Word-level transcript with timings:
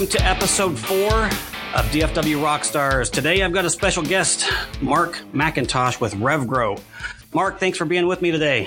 Welcome 0.00 0.18
to 0.18 0.26
episode 0.26 0.78
four 0.78 1.24
of 1.24 1.84
DFW 1.92 2.40
Rockstars. 2.40 3.12
Today 3.12 3.42
I've 3.42 3.52
got 3.52 3.66
a 3.66 3.70
special 3.70 4.02
guest, 4.02 4.50
Mark 4.80 5.18
McIntosh 5.34 6.00
with 6.00 6.14
RevGrow. 6.14 6.80
Mark, 7.34 7.60
thanks 7.60 7.76
for 7.76 7.84
being 7.84 8.06
with 8.06 8.22
me 8.22 8.30
today. 8.30 8.66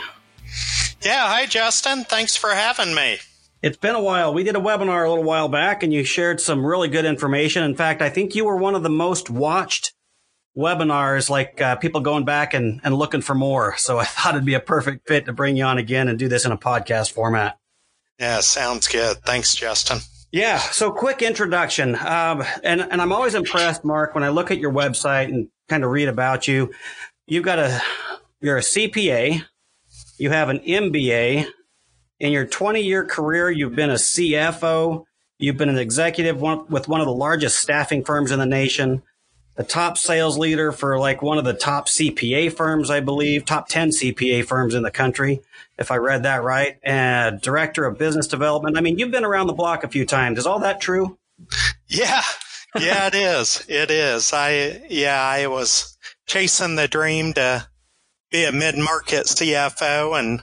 Yeah, 1.02 1.28
hi, 1.28 1.48
Justin. 1.48 2.04
Thanks 2.04 2.36
for 2.36 2.52
having 2.52 2.94
me. 2.94 3.18
It's 3.64 3.78
been 3.78 3.96
a 3.96 4.00
while. 4.00 4.32
We 4.32 4.44
did 4.44 4.56
a 4.56 4.59
webinar 4.59 5.08
a 5.08 5.09
little 5.09 5.23
while 5.23 5.50
back 5.50 5.82
and 5.82 5.92
you 5.92 6.04
shared 6.04 6.40
some 6.40 6.64
really 6.64 6.88
good 6.88 7.04
information. 7.04 7.64
In 7.64 7.73
fact, 7.73 8.04
I 8.04 8.12
think 8.12 8.36
you 8.36 8.45
were 8.45 8.58
one 8.58 8.76
of 8.76 8.84
the 8.84 8.92
most 8.92 9.31
watched 9.31 9.92
webinars, 10.56 11.31
like 11.31 11.59
uh, 11.59 11.78
people 11.78 12.02
going 12.02 12.26
back 12.26 12.54
and, 12.54 12.80
and 12.84 12.94
looking 12.94 13.22
for 13.22 13.34
more. 13.34 13.76
So 13.78 13.98
I 13.98 14.06
thought 14.06 14.36
it'd 14.36 14.45
be 14.45 14.54
a 14.54 14.59
perfect 14.59 15.08
fit 15.08 15.26
to 15.26 15.34
bring 15.34 15.58
you 15.58 15.64
on 15.64 15.80
again 15.80 16.09
and 16.09 16.20
do 16.20 16.28
this 16.28 16.45
in 16.45 16.52
a 16.52 16.58
podcast 16.59 17.12
format. 17.12 17.58
Yeah, 18.20 18.42
sounds 18.42 18.88
good. 18.88 19.18
Thanks, 19.26 19.56
Justin. 19.56 19.98
Yeah. 20.34 20.58
So 20.58 20.92
quick 20.92 21.22
introduction. 21.22 21.96
Um, 21.96 22.44
and, 22.64 22.82
and 22.82 23.00
I'm 23.00 23.12
always 23.14 23.36
impressed, 23.36 23.86
Mark, 23.86 24.16
when 24.16 24.23
I 24.23 24.30
look 24.30 24.50
at 24.50 24.58
your 24.58 24.73
website 24.73 25.26
and 25.26 25.48
kind 25.70 25.84
of 25.84 25.92
read 25.92 26.08
about 26.08 26.48
you. 26.48 26.73
You've 27.28 27.44
got 27.44 27.59
a, 27.59 27.80
you're 28.42 28.58
a 28.58 28.61
CPA. 28.61 29.44
You 30.17 30.30
have 30.31 30.50
an 30.50 30.58
MBA. 30.61 31.45
In 32.20 32.31
your 32.31 32.48
20 32.48 32.81
year 32.81 33.06
career, 33.06 33.52
you've 33.52 33.76
been 33.76 33.92
a 33.92 33.95
CFO. 33.95 35.04
You've 35.38 35.58
been 35.58 35.70
an 35.70 35.78
executive 35.78 36.42
with 36.42 36.88
one 36.88 37.00
of 37.00 37.06
the 37.06 37.14
largest 37.14 37.59
staffing 37.59 38.04
firms 38.04 38.31
in 38.31 38.39
the 38.39 38.48
nation 38.48 39.04
the 39.56 39.64
top 39.64 39.98
sales 39.98 40.38
leader 40.38 40.72
for 40.72 40.98
like 40.98 41.22
one 41.22 41.38
of 41.38 41.46
the 41.46 41.54
top 41.54 41.88
CPA 41.88 42.54
firms, 42.54 42.90
I 42.90 43.00
believe, 43.00 43.46
top 43.46 43.68
10 43.68 43.90
CPA 43.90 44.45
firms 44.45 44.73
in 44.73 44.84
the 44.84 44.92
country, 44.92 45.42
if 45.78 45.92
I 45.92 45.98
read 45.98 46.23
that 46.23 46.44
right, 46.44 46.78
and 46.84 47.40
director 47.40 47.86
of 47.86 47.98
business 47.98 48.28
development. 48.28 48.78
I 48.78 48.82
mean, 48.82 48.98
you've 48.98 49.12
been 49.12 49.26
around 49.26 49.48
the 49.48 49.54
block 49.54 49.84
a 49.84 49.90
few 49.90 50.06
times. 50.06 50.40
Is 50.40 50.48
all 50.48 50.60
that 50.60 50.82
true? 50.82 51.18
Yeah. 51.88 52.23
Yeah, 52.80 53.08
it 53.08 53.16
is. 53.16 53.64
It 53.68 53.92
is. 53.92 54.34
I, 54.34 54.82
yeah, 54.90 55.22
I 55.22 55.45
was 55.45 55.95
chasing 56.26 56.76
the 56.76 56.88
dream 56.88 57.34
to 57.34 57.67
be 58.32 58.45
a 58.45 58.52
mid 58.52 58.76
market 58.78 59.28
CFO 59.28 60.17
and 60.17 60.42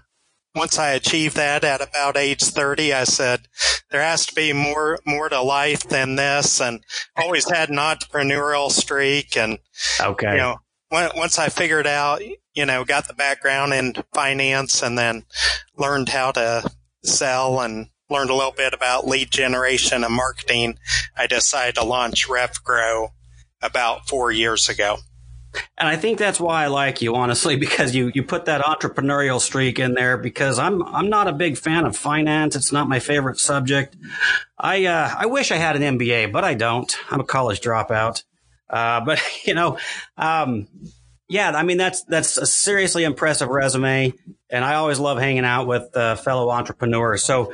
once 0.54 0.78
I 0.78 0.90
achieved 0.90 1.36
that 1.36 1.64
at 1.64 1.80
about 1.80 2.16
age 2.16 2.42
30, 2.42 2.92
I 2.92 3.04
said, 3.04 3.46
there 3.90 4.02
has 4.02 4.26
to 4.26 4.34
be 4.34 4.52
more, 4.52 4.98
more 5.06 5.28
to 5.28 5.42
life 5.42 5.88
than 5.88 6.16
this. 6.16 6.60
And 6.60 6.84
always 7.16 7.48
had 7.48 7.70
an 7.70 7.76
entrepreneurial 7.76 8.70
streak. 8.70 9.36
And, 9.36 9.58
okay. 10.00 10.32
you 10.32 10.38
know, 10.38 10.56
once 10.90 11.38
I 11.38 11.48
figured 11.48 11.86
out, 11.86 12.22
you 12.54 12.66
know, 12.66 12.84
got 12.84 13.06
the 13.06 13.14
background 13.14 13.72
in 13.72 13.94
finance 14.12 14.82
and 14.82 14.98
then 14.98 15.24
learned 15.76 16.08
how 16.08 16.32
to 16.32 16.70
sell 17.04 17.60
and 17.60 17.88
learned 18.08 18.30
a 18.30 18.34
little 18.34 18.52
bit 18.52 18.74
about 18.74 19.06
lead 19.06 19.30
generation 19.30 20.02
and 20.02 20.14
marketing, 20.14 20.78
I 21.16 21.26
decided 21.28 21.76
to 21.76 21.84
launch 21.84 22.28
RevGrow 22.28 23.10
about 23.62 24.08
four 24.08 24.32
years 24.32 24.68
ago. 24.68 24.98
And 25.78 25.88
I 25.88 25.96
think 25.96 26.18
that's 26.18 26.38
why 26.38 26.64
I 26.64 26.66
like 26.68 27.02
you, 27.02 27.14
honestly, 27.16 27.56
because 27.64 27.94
you, 27.94 28.10
you 28.14 28.22
put 28.22 28.44
that 28.44 28.62
entrepreneurial 28.62 29.40
streak 29.40 29.78
in 29.78 29.94
there 29.94 30.18
because 30.18 30.58
I'm, 30.58 30.82
I'm 30.82 31.08
not 31.08 31.28
a 31.28 31.32
big 31.32 31.58
fan 31.58 31.84
of 31.84 31.96
finance. 31.96 32.56
It's 32.56 32.72
not 32.72 32.88
my 32.88 33.00
favorite 33.00 33.38
subject. 33.38 33.96
I, 34.58 34.86
uh, 34.86 35.14
I 35.18 35.26
wish 35.26 35.50
I 35.50 35.56
had 35.56 35.76
an 35.76 35.98
MBA, 35.98 36.32
but 36.32 36.44
I 36.44 36.54
don't. 36.54 36.94
I'm 37.10 37.20
a 37.20 37.24
college 37.24 37.60
dropout. 37.60 38.22
Uh, 38.68 39.00
but 39.00 39.20
you 39.44 39.54
know, 39.54 39.78
um, 40.16 40.68
yeah, 41.28 41.50
I 41.50 41.62
mean, 41.62 41.78
that's, 41.78 42.02
that's 42.04 42.38
a 42.38 42.46
seriously 42.46 43.04
impressive 43.04 43.48
resume. 43.48 44.12
And 44.50 44.64
I 44.64 44.74
always 44.74 44.98
love 44.98 45.18
hanging 45.18 45.44
out 45.44 45.66
with 45.68 45.96
uh, 45.96 46.16
fellow 46.16 46.50
entrepreneurs. 46.50 47.22
So 47.22 47.52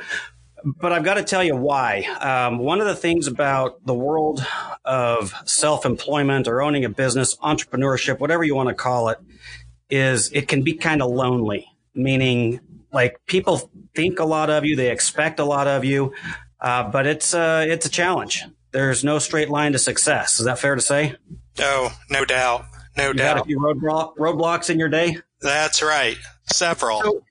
but 0.79 0.91
I've 0.91 1.03
got 1.03 1.15
to 1.15 1.23
tell 1.23 1.43
you 1.43 1.55
why. 1.55 2.03
Um, 2.19 2.59
one 2.59 2.81
of 2.81 2.87
the 2.87 2.95
things 2.95 3.27
about 3.27 3.85
the 3.85 3.93
world 3.93 4.45
of 4.83 5.33
self 5.45 5.85
employment 5.85 6.47
or 6.47 6.61
owning 6.61 6.83
a 6.83 6.89
business, 6.89 7.35
entrepreneurship, 7.37 8.19
whatever 8.19 8.43
you 8.43 8.55
want 8.55 8.69
to 8.69 8.75
call 8.75 9.09
it, 9.09 9.19
is 9.89 10.31
it 10.33 10.47
can 10.47 10.63
be 10.63 10.73
kind 10.73 11.01
of 11.01 11.09
lonely, 11.09 11.65
meaning 11.93 12.59
like 12.91 13.19
people 13.27 13.71
think 13.95 14.19
a 14.19 14.25
lot 14.25 14.49
of 14.49 14.65
you, 14.65 14.75
they 14.75 14.91
expect 14.91 15.39
a 15.39 15.45
lot 15.45 15.67
of 15.67 15.85
you, 15.85 16.13
uh, 16.59 16.83
but 16.89 17.07
it's, 17.07 17.33
uh, 17.33 17.65
it's 17.67 17.85
a 17.85 17.89
challenge. 17.89 18.43
There's 18.71 19.03
no 19.03 19.19
straight 19.19 19.49
line 19.49 19.71
to 19.71 19.79
success. 19.79 20.39
Is 20.39 20.45
that 20.45 20.59
fair 20.59 20.75
to 20.75 20.81
say? 20.81 21.15
Oh, 21.59 21.95
no 22.09 22.25
doubt. 22.25 22.65
No 22.97 23.07
you 23.07 23.13
doubt. 23.13 23.37
Had 23.37 23.43
a 23.43 23.45
few 23.45 23.59
roadblock, 23.59 24.17
roadblocks 24.17 24.69
in 24.69 24.79
your 24.79 24.89
day? 24.89 25.17
That's 25.41 25.81
right. 25.81 26.17
Several. 26.51 27.01
So, 27.01 27.23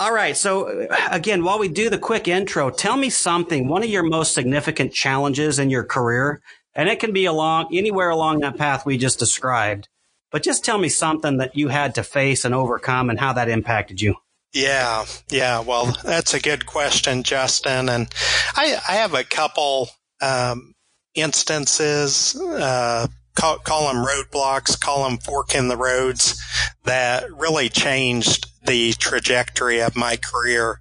all 0.00 0.12
right. 0.12 0.36
So 0.36 0.88
again, 1.10 1.44
while 1.44 1.58
we 1.58 1.68
do 1.68 1.90
the 1.90 1.98
quick 1.98 2.28
intro, 2.28 2.70
tell 2.70 2.96
me 2.96 3.10
something, 3.10 3.68
one 3.68 3.82
of 3.82 3.90
your 3.90 4.04
most 4.04 4.32
significant 4.32 4.92
challenges 4.92 5.58
in 5.58 5.70
your 5.70 5.84
career, 5.84 6.40
and 6.74 6.88
it 6.88 7.00
can 7.00 7.12
be 7.12 7.24
along 7.24 7.76
anywhere 7.76 8.10
along 8.10 8.40
that 8.40 8.56
path 8.56 8.86
we 8.86 8.96
just 8.96 9.18
described, 9.18 9.88
but 10.30 10.42
just 10.42 10.64
tell 10.64 10.78
me 10.78 10.88
something 10.88 11.38
that 11.38 11.56
you 11.56 11.68
had 11.68 11.96
to 11.96 12.02
face 12.02 12.44
and 12.44 12.54
overcome 12.54 13.10
and 13.10 13.18
how 13.18 13.32
that 13.32 13.48
impacted 13.48 14.00
you. 14.00 14.14
Yeah. 14.52 15.04
Yeah. 15.30 15.60
Well, 15.60 15.96
that's 16.04 16.34
a 16.34 16.40
good 16.40 16.66
question, 16.66 17.22
Justin. 17.22 17.88
And 17.88 18.08
I, 18.54 18.78
I 18.88 18.92
have 18.92 19.14
a 19.14 19.24
couple, 19.24 19.90
um, 20.22 20.74
instances, 21.14 22.40
uh, 22.40 23.08
call, 23.38 23.58
call 23.58 23.92
them 23.92 24.04
roadblocks, 24.04 24.78
call 24.78 25.08
them 25.08 25.18
fork 25.18 25.54
in 25.54 25.68
the 25.68 25.76
roads 25.76 26.42
that 26.84 27.32
really 27.32 27.68
changed 27.68 28.46
the 28.66 28.92
trajectory 28.94 29.80
of 29.80 29.96
my 29.96 30.16
career. 30.16 30.80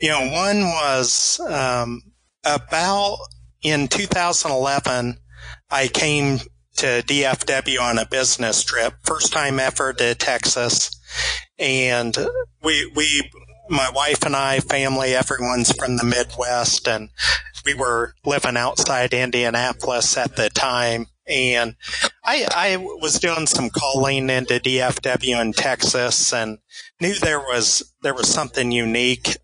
You 0.00 0.08
know, 0.08 0.30
one 0.32 0.62
was 0.62 1.38
um, 1.40 2.02
about 2.44 3.18
in 3.62 3.88
2011, 3.88 5.18
I 5.70 5.88
came 5.88 6.38
to 6.76 7.02
DFW 7.02 7.80
on 7.80 7.98
a 7.98 8.06
business 8.06 8.64
trip, 8.64 8.94
first 9.02 9.32
time 9.32 9.60
ever 9.60 9.92
to 9.92 10.14
Texas, 10.14 10.90
and 11.58 12.16
we 12.62 12.90
we 12.96 13.30
my 13.70 13.90
wife 13.90 14.24
and 14.24 14.36
I, 14.36 14.60
family, 14.60 15.14
everyone's 15.14 15.72
from 15.72 15.96
the 15.96 16.04
Midwest, 16.04 16.86
and 16.88 17.08
we 17.64 17.74
were 17.74 18.14
living 18.24 18.56
outside 18.56 19.14
Indianapolis 19.14 20.16
at 20.16 20.36
the 20.36 20.50
time. 20.50 21.06
And 21.26 21.76
I, 22.22 22.46
I 22.54 22.76
was 22.76 23.18
doing 23.18 23.46
some 23.46 23.70
calling 23.70 24.28
into 24.28 24.60
DFW 24.60 25.40
in 25.40 25.52
Texas 25.52 26.32
and 26.32 26.58
knew 27.00 27.14
there 27.14 27.40
was, 27.40 27.94
there 28.02 28.14
was 28.14 28.28
something 28.28 28.70
unique. 28.70 29.36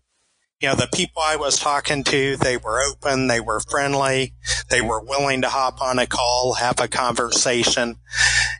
You 0.61 0.69
know, 0.69 0.75
the 0.75 0.89
people 0.93 1.23
I 1.23 1.37
was 1.37 1.57
talking 1.57 2.03
to, 2.03 2.37
they 2.37 2.57
were 2.57 2.83
open, 2.83 3.27
they 3.27 3.39
were 3.39 3.59
friendly, 3.59 4.33
they 4.69 4.81
were 4.81 5.01
willing 5.03 5.41
to 5.41 5.49
hop 5.49 5.81
on 5.81 5.97
a 5.97 6.05
call, 6.05 6.53
have 6.53 6.79
a 6.79 6.87
conversation. 6.87 7.95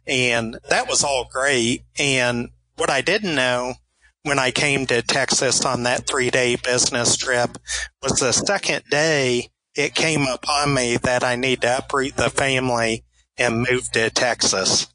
And 0.07 0.57
that 0.69 0.88
was 0.88 1.03
all 1.03 1.27
great. 1.31 1.83
And 1.99 2.49
what 2.75 2.89
I 2.89 3.01
didn't 3.01 3.35
know 3.35 3.75
when 4.23 4.39
I 4.39 4.49
came 4.49 4.88
to 4.88 5.03
Texas 5.03 5.63
on 5.63 5.83
that 5.83 6.07
three 6.07 6.31
day 6.31 6.55
business 6.55 7.15
trip 7.17 7.57
was 8.01 8.13
the 8.13 8.31
second 8.31 8.83
day 8.89 9.49
it 9.75 9.95
came 9.95 10.23
upon 10.23 10.73
me 10.73 10.97
that 10.97 11.24
I 11.24 11.35
need 11.35 11.62
to 11.62 11.77
uproot 11.77 12.15
the 12.15 12.29
family 12.29 13.03
and 13.38 13.66
moved 13.69 13.94
to 13.94 14.10
Texas. 14.10 14.88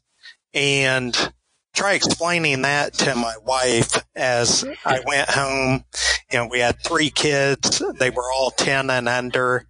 And 0.53 1.15
try 1.77 1.93
explaining 1.93 2.63
that 2.63 2.93
to 2.93 3.15
my 3.15 3.35
wife 3.45 4.03
as 4.15 4.65
I 4.83 5.01
went 5.05 5.29
home. 5.29 5.85
You 6.31 6.39
know, 6.39 6.47
we 6.47 6.59
had 6.59 6.83
three 6.83 7.11
kids. 7.11 7.81
They 7.99 8.09
were 8.09 8.31
all 8.31 8.51
10 8.51 8.89
and 8.89 9.07
under. 9.07 9.67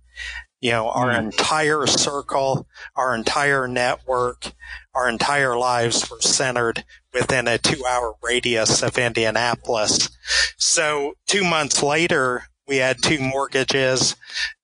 You 0.62 0.72
know, 0.72 0.90
our 0.90 1.10
mm. 1.12 1.20
entire 1.20 1.86
circle, 1.86 2.66
our 2.96 3.14
entire 3.14 3.68
network, 3.68 4.54
our 4.96 5.08
entire 5.08 5.56
lives 5.58 6.10
were 6.10 6.22
centered 6.22 6.84
within 7.14 7.48
a 7.48 7.60
two 7.60 7.86
hour 7.86 8.16
radius 8.24 8.82
of 8.82 8.98
Indianapolis. 8.98 10.10
So 10.58 11.14
two 11.28 11.44
months 11.44 11.84
later, 11.84 12.44
we 12.68 12.78
had 12.78 13.04
two 13.04 13.20
mortgages, 13.20 14.16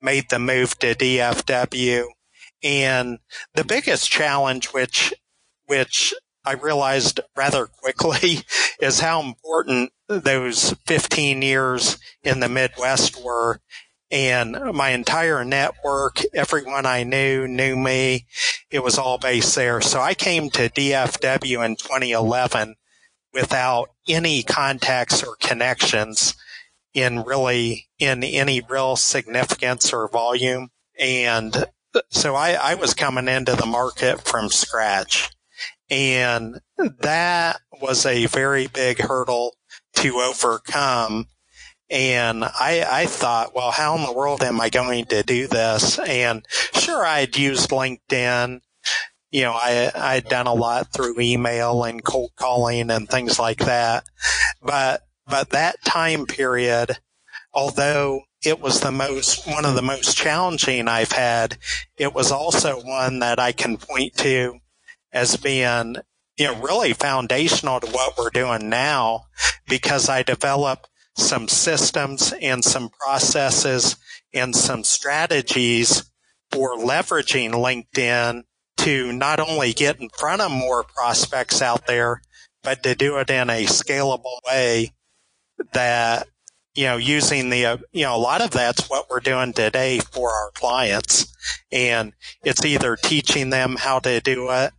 made 0.01 0.29
the 0.29 0.39
move 0.39 0.79
to 0.79 0.95
DFW 0.95 2.05
and 2.63 3.19
the 3.53 3.63
biggest 3.65 4.09
challenge, 4.09 4.67
which, 4.67 5.13
which 5.65 6.13
I 6.45 6.53
realized 6.53 7.19
rather 7.35 7.67
quickly 7.67 8.41
is 8.79 8.99
how 8.99 9.21
important 9.21 9.91
those 10.07 10.73
15 10.85 11.41
years 11.41 11.97
in 12.23 12.39
the 12.39 12.49
Midwest 12.49 13.23
were. 13.23 13.61
And 14.11 14.55
my 14.73 14.89
entire 14.89 15.43
network, 15.43 16.21
everyone 16.33 16.85
I 16.85 17.03
knew 17.03 17.47
knew 17.47 17.75
me. 17.75 18.27
It 18.69 18.83
was 18.83 18.99
all 18.99 19.17
based 19.17 19.55
there. 19.55 19.81
So 19.81 19.99
I 19.99 20.13
came 20.13 20.51
to 20.51 20.69
DFW 20.69 21.65
in 21.65 21.75
2011 21.77 22.75
without 23.33 23.89
any 24.07 24.43
contacts 24.43 25.23
or 25.23 25.35
connections 25.37 26.35
in 26.93 27.23
really, 27.23 27.87
in 27.97 28.23
any 28.23 28.61
real 28.61 28.95
significance 28.95 29.91
or 29.91 30.07
volume. 30.09 30.69
And 30.99 31.65
so 32.09 32.35
I, 32.35 32.53
I 32.53 32.75
was 32.75 32.93
coming 32.93 33.27
into 33.27 33.55
the 33.55 33.65
market 33.65 34.21
from 34.21 34.49
scratch 34.49 35.29
and 35.89 36.59
that 37.01 37.59
was 37.81 38.05
a 38.05 38.25
very 38.25 38.67
big 38.67 38.99
hurdle 38.99 39.55
to 39.97 40.15
overcome. 40.15 41.27
And 41.89 42.43
I, 42.43 42.85
I 42.89 43.05
thought, 43.05 43.53
well, 43.53 43.69
how 43.69 43.95
in 43.95 44.03
the 44.03 44.13
world 44.13 44.41
am 44.41 44.59
I 44.59 44.69
going 44.69 45.05
to 45.05 45.21
do 45.21 45.45
this? 45.45 45.99
And 45.99 46.45
sure, 46.73 47.05
I 47.05 47.19
had 47.19 47.37
used 47.37 47.69
LinkedIn. 47.69 48.61
You 49.29 49.41
know, 49.43 49.51
I, 49.51 49.91
I'd 49.93 50.25
done 50.25 50.47
a 50.47 50.53
lot 50.53 50.91
through 50.91 51.19
email 51.19 51.83
and 51.83 52.03
cold 52.03 52.31
calling 52.35 52.89
and 52.89 53.07
things 53.07 53.37
like 53.37 53.59
that. 53.59 54.05
But, 54.61 55.01
but 55.27 55.51
that 55.51 55.83
time 55.83 56.25
period, 56.25 56.97
although 57.53 58.21
it 58.43 58.59
was 58.59 58.81
the 58.81 58.91
most, 58.91 59.47
one 59.47 59.65
of 59.65 59.75
the 59.75 59.81
most 59.81 60.17
challenging 60.17 60.87
I've 60.87 61.11
had, 61.11 61.57
it 61.97 62.13
was 62.13 62.31
also 62.31 62.81
one 62.81 63.19
that 63.19 63.39
I 63.39 63.51
can 63.51 63.77
point 63.77 64.15
to 64.17 64.59
as 65.11 65.37
being, 65.37 65.95
you 66.37 66.47
know, 66.47 66.61
really 66.61 66.93
foundational 66.93 67.79
to 67.79 67.87
what 67.87 68.17
we're 68.17 68.29
doing 68.29 68.69
now 68.69 69.25
because 69.67 70.09
I 70.09 70.23
developed 70.23 70.89
some 71.15 71.47
systems 71.47 72.33
and 72.41 72.63
some 72.63 72.89
processes 72.89 73.97
and 74.33 74.55
some 74.55 74.83
strategies 74.83 76.11
for 76.51 76.75
leveraging 76.75 77.51
LinkedIn 77.51 78.43
to 78.77 79.13
not 79.13 79.39
only 79.39 79.73
get 79.73 79.99
in 79.99 80.09
front 80.09 80.41
of 80.41 80.51
more 80.51 80.83
prospects 80.83 81.61
out 81.61 81.87
there, 81.87 82.21
but 82.63 82.83
to 82.83 82.95
do 82.95 83.17
it 83.17 83.29
in 83.29 83.49
a 83.49 83.65
scalable 83.65 84.39
way 84.47 84.91
that, 85.73 86.27
you 86.75 86.85
know, 86.85 86.97
using 86.97 87.49
the, 87.49 87.65
uh, 87.65 87.77
you 87.91 88.03
know, 88.03 88.15
a 88.15 88.17
lot 88.17 88.41
of 88.41 88.51
that's 88.51 88.89
what 88.89 89.09
we're 89.09 89.19
doing 89.19 89.53
today 89.53 89.99
for 89.99 90.29
our 90.29 90.51
clients. 90.51 91.33
And 91.71 92.13
it's 92.43 92.65
either 92.65 92.95
teaching 92.95 93.49
them 93.49 93.75
how 93.79 93.99
to 93.99 94.19
do 94.21 94.49
it 94.51 94.73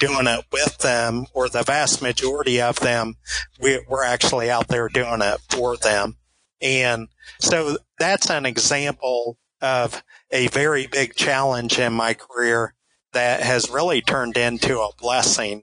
doing 0.00 0.26
it 0.26 0.44
with 0.50 0.78
them, 0.78 1.26
or 1.32 1.48
the 1.48 1.62
vast 1.62 2.02
majority 2.02 2.60
of 2.60 2.80
them, 2.80 3.14
we, 3.60 3.80
we're 3.88 4.02
actually 4.02 4.50
out 4.50 4.66
there 4.66 4.88
doing 4.88 5.20
it 5.22 5.38
for 5.50 5.76
them. 5.76 6.16
And 6.60 7.08
so 7.38 7.76
that's 7.98 8.30
an 8.30 8.46
example 8.46 9.38
of 9.60 10.02
a 10.30 10.48
very 10.48 10.86
big 10.86 11.14
challenge 11.14 11.78
in 11.78 11.92
my 11.92 12.14
career 12.14 12.74
that 13.12 13.42
has 13.42 13.70
really 13.70 14.00
turned 14.00 14.36
into 14.36 14.80
a 14.80 14.94
blessing 14.98 15.62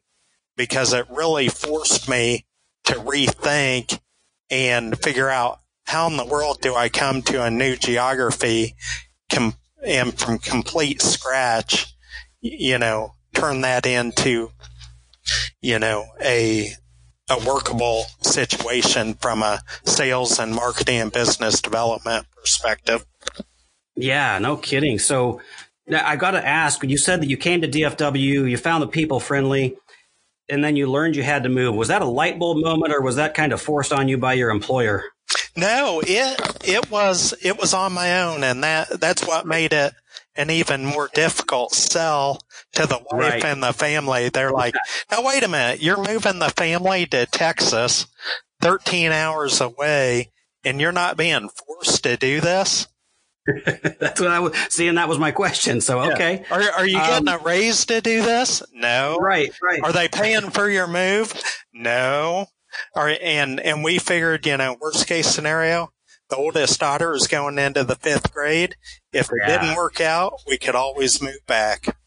because 0.56 0.94
it 0.94 1.06
really 1.10 1.50
forced 1.50 2.08
me 2.08 2.46
to 2.86 2.94
rethink 2.94 4.00
and 4.50 4.98
figure 5.00 5.30
out 5.30 5.60
how 5.88 6.08
in 6.08 6.18
the 6.18 6.26
world 6.26 6.62
do 6.62 6.76
I 6.76 6.90
come 6.90 7.22
to 7.24 7.44
a 7.44 7.50
new 7.50 7.78
geography 7.78 8.76
com- 9.32 9.56
and 9.84 10.18
from 10.20 10.38
complete 10.38 11.02
scratch, 11.02 11.96
you 12.42 12.78
know, 12.78 13.14
turn 13.34 13.62
that 13.62 13.86
into, 13.86 14.52
you 15.62 15.80
know, 15.80 16.06
a 16.22 16.72
a 17.30 17.46
workable 17.46 18.06
situation 18.22 19.14
from 19.16 19.42
a 19.44 19.62
sales 19.86 20.40
and 20.40 20.54
marketing 20.54 21.02
and 21.02 21.12
business 21.12 21.62
development 21.62 22.26
perspective. 22.38 23.06
Yeah, 23.96 24.40
no 24.40 24.56
kidding. 24.56 24.98
So 24.98 25.42
I 25.92 26.16
got 26.16 26.32
to 26.32 26.46
ask, 26.46 26.84
you 26.84 26.98
said 26.98 27.22
that 27.22 27.30
you 27.30 27.36
came 27.36 27.62
to 27.62 27.68
DFW, 27.68 28.50
you 28.50 28.58
found 28.58 28.82
the 28.82 28.88
people 28.88 29.20
friendly, 29.20 29.76
and 30.48 30.64
then 30.64 30.78
you 30.78 30.90
learned 30.90 31.18
you 31.18 31.24
had 31.24 31.44
to 31.44 31.50
move. 31.50 31.76
Was 31.76 31.90
that 31.90 32.02
a 32.02 32.06
light 32.06 32.40
bulb 32.40 32.58
moment 32.64 32.94
or 32.94 33.02
was 33.02 33.18
that 33.18 33.34
kind 33.34 33.52
of 33.52 33.62
forced 33.62 33.92
on 33.92 34.08
you 34.08 34.18
by 34.18 34.34
your 34.34 34.50
employer? 34.50 35.04
No, 35.56 36.02
it 36.06 36.40
it 36.64 36.90
was 36.92 37.34
it 37.42 37.60
was 37.60 37.74
on 37.74 37.94
my 37.94 38.22
own 38.22 38.44
and 38.44 38.64
that 38.64 39.00
that's 39.00 39.26
what 39.26 39.46
made 39.46 39.74
it 39.74 39.94
an 40.36 40.52
even 40.52 40.86
more 40.86 41.10
difficult 41.14 41.74
sell 41.74 42.40
to 42.74 42.86
the 42.86 43.00
wife 43.12 43.34
right. 43.34 43.46
and 43.46 43.62
the 43.62 43.74
family. 43.74 44.30
They're 44.30 44.52
like, 44.52 44.76
now 45.12 45.26
wait 45.26 45.44
a 45.44 45.48
minute, 45.48 45.82
you're 45.82 45.98
moving 45.98 46.40
the 46.40 46.50
family 46.50 47.08
to 47.08 47.26
Texas, 47.26 48.06
13 48.62 49.12
hours 49.12 49.60
away, 49.60 50.32
and 50.64 50.80
you're 50.80 50.92
not 50.92 51.18
being 51.18 51.50
forced 51.50 52.04
to 52.04 52.18
do 52.18 52.40
this? 52.40 52.88
That's 54.00 54.20
what 54.20 54.30
I 54.30 54.40
was 54.40 54.56
seeing. 54.70 54.96
That 54.96 55.08
was 55.08 55.20
my 55.20 55.32
question. 55.32 55.80
So, 55.82 56.02
okay. 56.12 56.44
Yeah. 56.50 56.56
Are, 56.56 56.72
are 56.80 56.86
you 56.86 56.98
getting 56.98 57.30
um, 57.30 57.40
a 57.40 57.44
raise 57.44 57.86
to 57.86 58.02
do 58.02 58.22
this? 58.22 58.62
No. 58.74 59.18
Right, 59.20 59.52
right. 59.64 59.82
Are 59.84 59.94
they 59.94 60.10
paying 60.10 60.50
for 60.50 60.70
your 60.70 60.88
move? 60.88 61.34
No. 61.74 62.48
All 62.96 63.04
right. 63.04 63.20
And, 63.22 63.60
and 63.60 63.84
we 63.84 64.00
figured, 64.00 64.46
you 64.46 64.58
know, 64.58 64.78
worst 64.80 65.08
case 65.08 65.28
scenario, 65.28 65.92
the 66.30 66.36
oldest 66.36 66.80
daughter 66.80 67.14
is 67.14 67.28
going 67.28 67.58
into 67.58 67.84
the 67.84 67.96
fifth 67.96 68.34
grade. 68.34 68.76
If 69.14 69.28
it 69.28 69.38
yeah. 69.48 69.62
didn't 69.62 69.76
work 69.76 70.02
out, 70.02 70.42
we 70.48 70.58
could 70.58 70.76
always 70.76 71.22
move 71.22 71.46
back. 71.48 71.98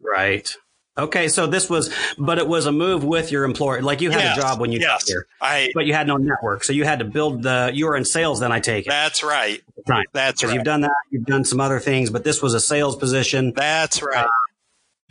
Right. 0.00 0.54
Okay, 0.96 1.26
so 1.26 1.48
this 1.48 1.68
was, 1.68 1.92
but 2.16 2.38
it 2.38 2.46
was 2.46 2.66
a 2.66 2.72
move 2.72 3.02
with 3.02 3.32
your 3.32 3.42
employer. 3.42 3.82
Like 3.82 4.00
you 4.00 4.10
had 4.10 4.20
yes, 4.20 4.38
a 4.38 4.40
job 4.40 4.60
when 4.60 4.70
you 4.70 4.78
yes, 4.78 4.88
got 4.88 5.02
here, 5.08 5.26
I, 5.40 5.72
but 5.74 5.86
you 5.86 5.92
had 5.92 6.06
no 6.06 6.18
network, 6.18 6.62
so 6.62 6.72
you 6.72 6.84
had 6.84 7.00
to 7.00 7.04
build 7.04 7.42
the. 7.42 7.72
You 7.74 7.86
were 7.86 7.96
in 7.96 8.04
sales, 8.04 8.38
then 8.38 8.52
I 8.52 8.60
take 8.60 8.86
it. 8.86 8.90
That's 8.90 9.24
right. 9.24 9.60
Right. 9.88 10.06
That's 10.12 10.44
right. 10.44 10.54
You've 10.54 10.62
done 10.62 10.82
that. 10.82 10.92
You've 11.10 11.24
done 11.24 11.44
some 11.44 11.58
other 11.60 11.80
things, 11.80 12.10
but 12.10 12.22
this 12.22 12.40
was 12.40 12.54
a 12.54 12.60
sales 12.60 12.94
position. 12.94 13.52
That's 13.56 14.04
right. 14.04 14.24
Uh, 14.24 14.28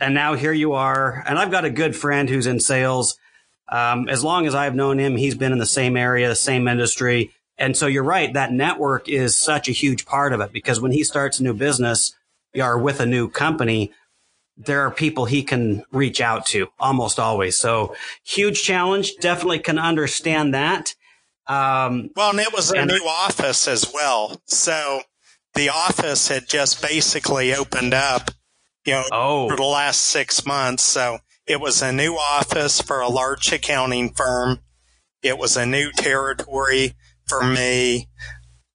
and 0.00 0.14
now 0.14 0.32
here 0.32 0.54
you 0.54 0.72
are, 0.72 1.22
and 1.26 1.38
I've 1.38 1.50
got 1.50 1.66
a 1.66 1.70
good 1.70 1.94
friend 1.94 2.30
who's 2.30 2.46
in 2.46 2.60
sales. 2.60 3.18
Um, 3.68 4.08
as 4.08 4.22
long 4.22 4.46
as 4.46 4.54
I've 4.54 4.74
known 4.74 4.98
him, 4.98 5.16
he's 5.16 5.34
been 5.34 5.52
in 5.52 5.58
the 5.58 5.66
same 5.66 5.96
area, 5.96 6.28
the 6.28 6.34
same 6.34 6.68
industry. 6.68 7.32
And 7.56 7.76
so 7.76 7.86
you're 7.86 8.04
right. 8.04 8.32
That 8.32 8.52
network 8.52 9.08
is 9.08 9.36
such 9.36 9.68
a 9.68 9.72
huge 9.72 10.06
part 10.06 10.32
of 10.32 10.40
it 10.40 10.52
because 10.52 10.80
when 10.80 10.92
he 10.92 11.04
starts 11.04 11.40
a 11.40 11.42
new 11.42 11.54
business 11.54 12.14
or 12.54 12.78
with 12.78 13.00
a 13.00 13.06
new 13.06 13.28
company, 13.28 13.92
there 14.56 14.82
are 14.82 14.90
people 14.90 15.24
he 15.24 15.42
can 15.42 15.84
reach 15.90 16.20
out 16.20 16.46
to 16.46 16.68
almost 16.78 17.18
always. 17.18 17.56
So 17.56 17.94
huge 18.24 18.62
challenge. 18.62 19.16
Definitely 19.20 19.60
can 19.60 19.78
understand 19.78 20.54
that. 20.54 20.94
Um, 21.46 22.10
well, 22.16 22.30
and 22.30 22.40
it 22.40 22.52
was 22.52 22.72
a 22.72 22.78
and, 22.78 22.90
new 22.90 23.04
office 23.06 23.68
as 23.68 23.90
well. 23.92 24.40
So 24.46 25.02
the 25.54 25.70
office 25.70 26.28
had 26.28 26.48
just 26.48 26.82
basically 26.82 27.54
opened 27.54 27.94
up, 27.94 28.30
you 28.84 28.94
know, 28.94 29.04
oh. 29.12 29.48
for 29.48 29.56
the 29.56 29.62
last 29.62 30.00
six 30.02 30.46
months. 30.46 30.82
So 30.82 31.18
it 31.46 31.60
was 31.60 31.82
a 31.82 31.92
new 31.92 32.14
office 32.14 32.80
for 32.80 33.00
a 33.00 33.08
large 33.08 33.52
accounting 33.52 34.12
firm. 34.12 34.60
It 35.22 35.38
was 35.38 35.56
a 35.56 35.66
new 35.66 35.90
territory 35.92 36.94
for 37.26 37.42
me. 37.42 38.08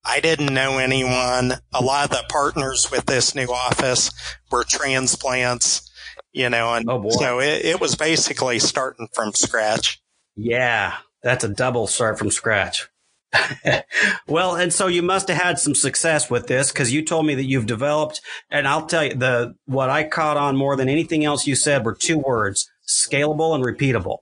I 0.06 0.20
didn't 0.20 0.54
know 0.54 0.78
anyone. 0.78 1.54
A 1.74 1.84
lot 1.84 2.06
of 2.06 2.12
the 2.12 2.24
partners 2.30 2.90
with 2.92 3.06
this 3.06 3.36
new 3.36 3.48
office 3.48 4.12
were 4.52 4.64
transplants, 4.64 5.90
you 6.32 6.50
know, 6.50 6.74
and 6.74 6.90
oh 6.90 7.10
so 7.10 7.40
it, 7.40 7.66
it 7.66 7.82
was 7.82 7.96
basically 7.96 8.60
starting 8.60 9.08
from 9.14 9.34
scratch. 9.34 10.02
Yeah, 10.36 10.96
that's 11.22 11.44
a 11.44 11.50
double 11.50 11.86
start 11.88 12.18
from 12.18 12.32
scratch. 12.32 12.88
well, 14.28 14.56
and 14.56 14.74
so 14.74 14.88
you 14.88 15.04
must 15.04 15.28
have 15.28 15.38
had 15.38 15.60
some 15.60 15.76
success 15.76 16.30
with 16.30 16.48
this 16.48 16.72
because 16.72 16.92
you 16.92 17.04
told 17.04 17.26
me 17.26 17.36
that 17.36 17.46
you've 17.46 17.66
developed, 17.66 18.22
and 18.50 18.68
I'll 18.68 18.86
tell 18.86 19.06
you 19.06 19.16
the 19.16 19.56
what 19.66 19.90
I 19.90 20.04
caught 20.04 20.38
on 20.38 20.56
more 20.56 20.76
than 20.76 20.90
anything 20.90 21.26
else 21.26 21.46
you 21.46 21.56
said 21.56 21.86
were 21.86 21.94
two 21.94 22.18
words: 22.18 22.70
scalable 22.88 23.54
and 23.54 23.64
repeatable. 23.64 24.20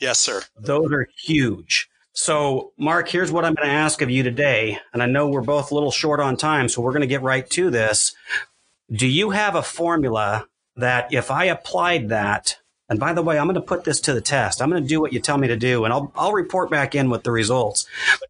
Yes, 0.00 0.18
sir. 0.18 0.42
Those 0.58 0.90
are 0.92 1.06
huge. 1.22 1.88
So, 2.12 2.72
Mark, 2.76 3.08
here's 3.08 3.30
what 3.30 3.44
I'm 3.44 3.54
going 3.54 3.68
to 3.68 3.74
ask 3.74 4.02
of 4.02 4.10
you 4.10 4.22
today. 4.22 4.78
And 4.92 5.02
I 5.02 5.06
know 5.06 5.28
we're 5.28 5.42
both 5.42 5.70
a 5.70 5.74
little 5.74 5.92
short 5.92 6.20
on 6.20 6.36
time, 6.36 6.68
so 6.68 6.82
we're 6.82 6.92
going 6.92 7.02
to 7.02 7.06
get 7.06 7.22
right 7.22 7.48
to 7.50 7.70
this. 7.70 8.14
Do 8.90 9.06
you 9.06 9.30
have 9.30 9.54
a 9.54 9.62
formula 9.62 10.46
that 10.76 11.12
if 11.12 11.30
I 11.30 11.44
applied 11.44 12.08
that, 12.08 12.56
and 12.90 12.98
by 12.98 13.12
the 13.12 13.22
way, 13.22 13.38
I'm 13.38 13.46
going 13.46 13.54
to 13.54 13.60
put 13.60 13.84
this 13.84 14.00
to 14.00 14.12
the 14.12 14.20
test. 14.20 14.60
I'm 14.60 14.68
going 14.68 14.82
to 14.82 14.88
do 14.88 15.00
what 15.00 15.12
you 15.12 15.20
tell 15.20 15.38
me 15.38 15.46
to 15.46 15.56
do, 15.56 15.84
and 15.84 15.94
I'll, 15.94 16.12
I'll 16.16 16.32
report 16.32 16.70
back 16.70 16.96
in 16.96 17.08
with 17.08 17.22
the 17.22 17.30
results. 17.30 17.86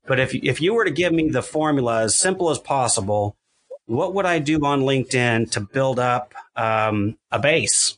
But 0.07 0.21
if, 0.21 0.35
if 0.35 0.61
you 0.61 0.75
were 0.75 0.85
to 0.85 0.91
give 0.91 1.15
me 1.15 1.31
the 1.31 1.43
formula 1.43 2.03
as 2.03 2.19
simple 2.19 2.51
as 2.51 2.59
possible, 2.59 3.37
what 3.87 4.15
would 4.15 4.27
I 4.27 4.39
do 4.39 4.65
on 4.65 4.83
LinkedIn 4.83 5.51
to 5.53 5.61
build 5.61 5.99
up 5.99 6.35
um, 6.55 7.17
a 7.33 7.39
base? 7.39 7.97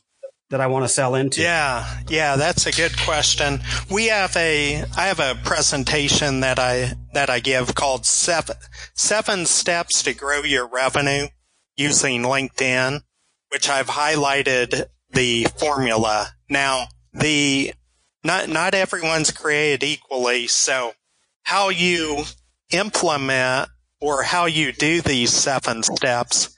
that 0.49 0.61
I 0.61 0.67
want 0.67 0.85
to 0.85 0.89
sell 0.89 1.15
into? 1.15 1.41
Yeah, 1.41 1.83
yeah, 2.09 2.35
that's 2.35 2.67
a 2.67 2.71
good 2.71 2.95
question. 2.95 3.61
We 3.89 4.09
have 4.09 4.37
a 4.37 4.83
I 4.95 5.07
have 5.07 5.19
a 5.19 5.33
presentation 5.43 6.41
that 6.41 6.59
I 6.59 6.93
that 7.13 7.31
I 7.31 7.39
give 7.39 7.73
called 7.73 8.05
seven 8.05 8.55
seven 8.93 9.47
steps 9.47 10.03
to 10.03 10.13
grow 10.13 10.43
your 10.43 10.67
revenue 10.67 11.29
using 11.75 12.21
LinkedIn, 12.21 13.01
which 13.49 13.67
I've 13.67 13.87
highlighted 13.87 14.89
the 15.09 15.45
formula. 15.57 16.29
Now, 16.53 16.89
the 17.13 17.73
not 18.23 18.47
not 18.47 18.75
everyone's 18.75 19.31
created 19.31 19.83
equally, 19.83 20.45
so 20.45 20.93
how 21.41 21.69
you 21.69 22.25
implement 22.69 23.69
or 23.99 24.21
how 24.21 24.45
you 24.45 24.71
do 24.71 25.01
these 25.01 25.33
seven 25.33 25.81
steps 25.81 26.55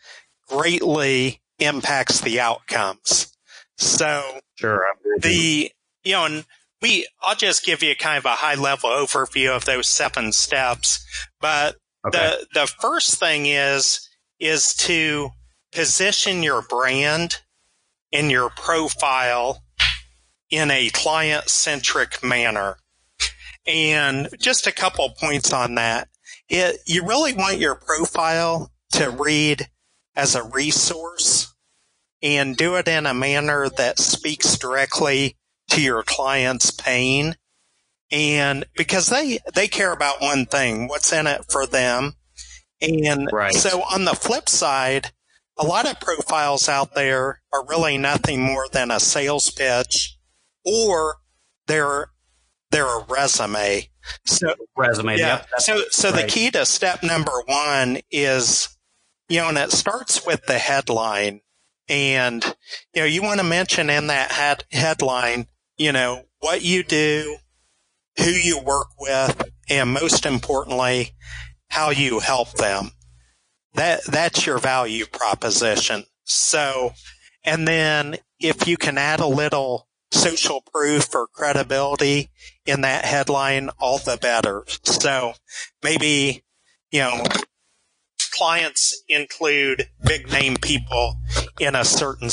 greatly 0.50 1.42
impacts 1.60 2.20
the 2.20 2.42
outcomes. 2.42 3.34
So 3.78 4.42
sure, 4.56 4.86
the 5.22 5.72
you 6.04 6.12
know, 6.12 6.44
we 6.82 7.08
I'll 7.22 7.36
just 7.36 7.66
give 7.66 7.82
you 7.82 7.96
kind 7.96 8.18
of 8.18 8.26
a 8.26 8.32
high 8.32 8.56
level 8.56 8.90
overview 8.90 9.56
of 9.56 9.64
those 9.64 9.88
seven 9.88 10.34
steps. 10.34 11.06
But 11.40 11.78
okay. 12.06 12.18
the 12.18 12.48
the 12.54 12.68
first 12.68 13.18
thing 13.18 13.46
is 13.46 14.10
is 14.42 14.74
to 14.74 15.30
position 15.72 16.44
your 16.44 16.62
brand 16.62 17.38
and 18.12 18.30
your 18.30 18.50
profile 18.50 19.62
in 20.50 20.72
a 20.72 20.90
client 20.90 21.50
centric 21.50 22.24
manner. 22.24 22.78
And 23.68 24.30
just 24.40 24.68
a 24.68 24.72
couple 24.72 25.10
points 25.10 25.52
on 25.52 25.76
that. 25.76 26.08
it, 26.48 26.78
you 26.86 27.06
really 27.06 27.34
want 27.34 27.58
your 27.58 27.76
profile 27.76 28.72
to 28.92 29.10
read 29.10 29.68
as 30.16 30.36
a 30.36 30.44
resource 30.44 31.54
and 32.22 32.56
do 32.56 32.76
it 32.76 32.88
in 32.88 33.06
a 33.06 33.14
manner 33.14 33.70
that 33.70 34.00
speaks 34.00 34.58
directly 34.58 35.36
to 35.70 35.82
your 35.82 36.04
client's 36.04 36.72
pain. 36.72 37.36
And 38.12 38.66
because 38.78 39.08
they, 39.08 39.40
they 39.56 39.68
care 39.68 39.92
about 39.92 40.22
one 40.22 40.46
thing, 40.46 40.88
what's 40.88 41.12
in 41.12 41.28
it 41.28 41.46
for 41.50 41.66
them. 41.66 42.14
And 42.82 43.30
right. 43.32 43.54
so 43.54 43.82
on 43.82 44.06
the 44.06 44.14
flip 44.14 44.48
side, 44.48 45.12
a 45.58 45.66
lot 45.66 45.90
of 45.90 46.00
profiles 46.00 46.70
out 46.70 46.94
there 46.94 47.42
are 47.52 47.66
really 47.68 47.98
nothing 47.98 48.42
more 48.42 48.68
than 48.72 48.92
a 48.92 49.00
sales 49.00 49.50
pitch 49.50 50.15
or 50.66 51.18
they're, 51.68 52.08
they're 52.72 53.00
a 53.00 53.06
resume. 53.06 53.90
So 54.26 54.54
resume, 54.76 55.18
yeah. 55.18 55.28
Yep, 55.38 55.48
so, 55.58 55.82
so 55.90 56.12
right. 56.12 56.22
the 56.22 56.28
key 56.28 56.52
to 56.52 56.66
step 56.66 57.04
number 57.04 57.32
one 57.46 58.00
is, 58.12 58.70
you 59.30 59.40
know, 59.40 59.50
and 59.50 59.58
it 59.58 59.72
starts 59.72 60.26
with 60.26 60.46
the 60.46 60.60
headline. 60.60 61.42
And, 61.88 62.44
you 62.94 63.02
know, 63.02 63.06
you 63.06 63.22
want 63.22 63.40
to 63.40 63.46
mention 63.46 63.90
in 63.90 64.08
that 64.08 64.32
head, 64.32 64.64
headline, 64.72 65.48
you 65.78 65.92
know, 65.92 66.24
what 66.40 66.64
you 66.64 66.84
do, 66.84 67.38
who 68.18 68.30
you 68.30 68.60
work 68.60 68.88
with, 69.00 69.42
and 69.70 69.94
most 69.94 70.26
importantly, 70.26 71.12
how 71.70 71.90
you 71.90 72.20
help 72.20 72.52
them. 72.54 72.92
That, 73.74 74.04
that's 74.06 74.46
your 74.46 74.58
value 74.58 75.06
proposition. 75.06 76.06
So, 76.24 76.94
and 77.44 77.68
then 77.68 78.18
if 78.40 78.68
you 78.68 78.78
can 78.78 78.98
add 78.98 79.20
a 79.20 79.28
little 79.28 79.88
social 80.16 80.62
proof 80.62 81.14
or 81.14 81.28
credibility 81.28 82.30
in 82.66 82.82
that 82.82 83.06
headline, 83.06 83.70
all 83.80 84.00
the 84.00 84.18
better. 84.18 84.64
So 84.84 85.34
maybe, 85.84 86.44
you 86.92 87.00
know, 87.02 87.24
clients 88.32 89.04
include 89.08 89.90
big 90.04 90.32
name 90.32 90.56
people 90.56 91.16
in 91.60 91.76
a 91.76 91.86
certain 91.86 92.30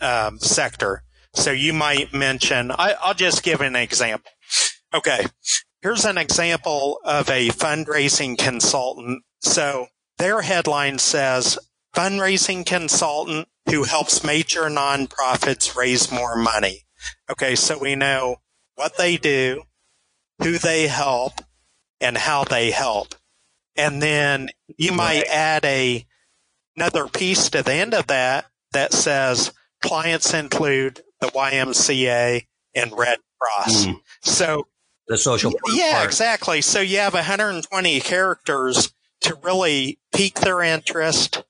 um, 0.00 0.38
sector. 0.38 1.04
So 1.34 1.50
you 1.50 1.72
might 1.72 2.12
mention, 2.12 2.70
I, 2.70 2.94
I'll 3.00 3.14
just 3.14 3.42
give 3.42 3.60
an 3.60 3.76
example. 3.76 4.30
Okay. 4.92 5.26
Here's 5.82 6.04
an 6.04 6.18
example 6.18 6.98
of 7.04 7.30
a 7.30 7.48
fundraising 7.48 8.36
consultant. 8.36 9.22
So 9.40 9.86
their 10.18 10.42
headline 10.42 10.98
says 10.98 11.58
fundraising 11.94 12.66
consultant 12.66 13.48
who 13.68 13.84
helps 13.84 14.24
major 14.24 14.62
nonprofits 14.62 15.76
raise 15.76 16.12
more 16.12 16.36
money. 16.36 16.84
Okay. 17.30 17.54
So 17.54 17.78
we 17.78 17.94
know 17.94 18.36
what 18.74 18.96
they 18.96 19.16
do, 19.16 19.62
who 20.42 20.58
they 20.58 20.86
help, 20.88 21.34
and 22.00 22.16
how 22.16 22.44
they 22.44 22.70
help. 22.70 23.14
And 23.76 24.02
then 24.02 24.50
you 24.76 24.92
might 24.92 25.24
add 25.24 25.64
a 25.64 26.06
another 26.76 27.06
piece 27.08 27.50
to 27.50 27.62
the 27.62 27.74
end 27.74 27.94
of 27.94 28.06
that 28.06 28.46
that 28.72 28.92
says 28.92 29.52
clients 29.82 30.32
include 30.32 31.02
the 31.20 31.28
YMCA 31.28 32.46
and 32.74 32.92
Red 32.96 33.18
Cross. 33.38 33.86
Mm. 33.86 34.00
So 34.22 34.66
the 35.10 35.18
social 35.18 35.52
yeah 35.74 35.94
part. 35.94 36.06
exactly 36.06 36.60
so 36.60 36.80
you 36.80 36.98
have 36.98 37.14
120 37.14 38.00
characters 38.00 38.94
to 39.20 39.34
really 39.42 39.98
pique 40.14 40.38
their 40.38 40.62
interest 40.62 41.42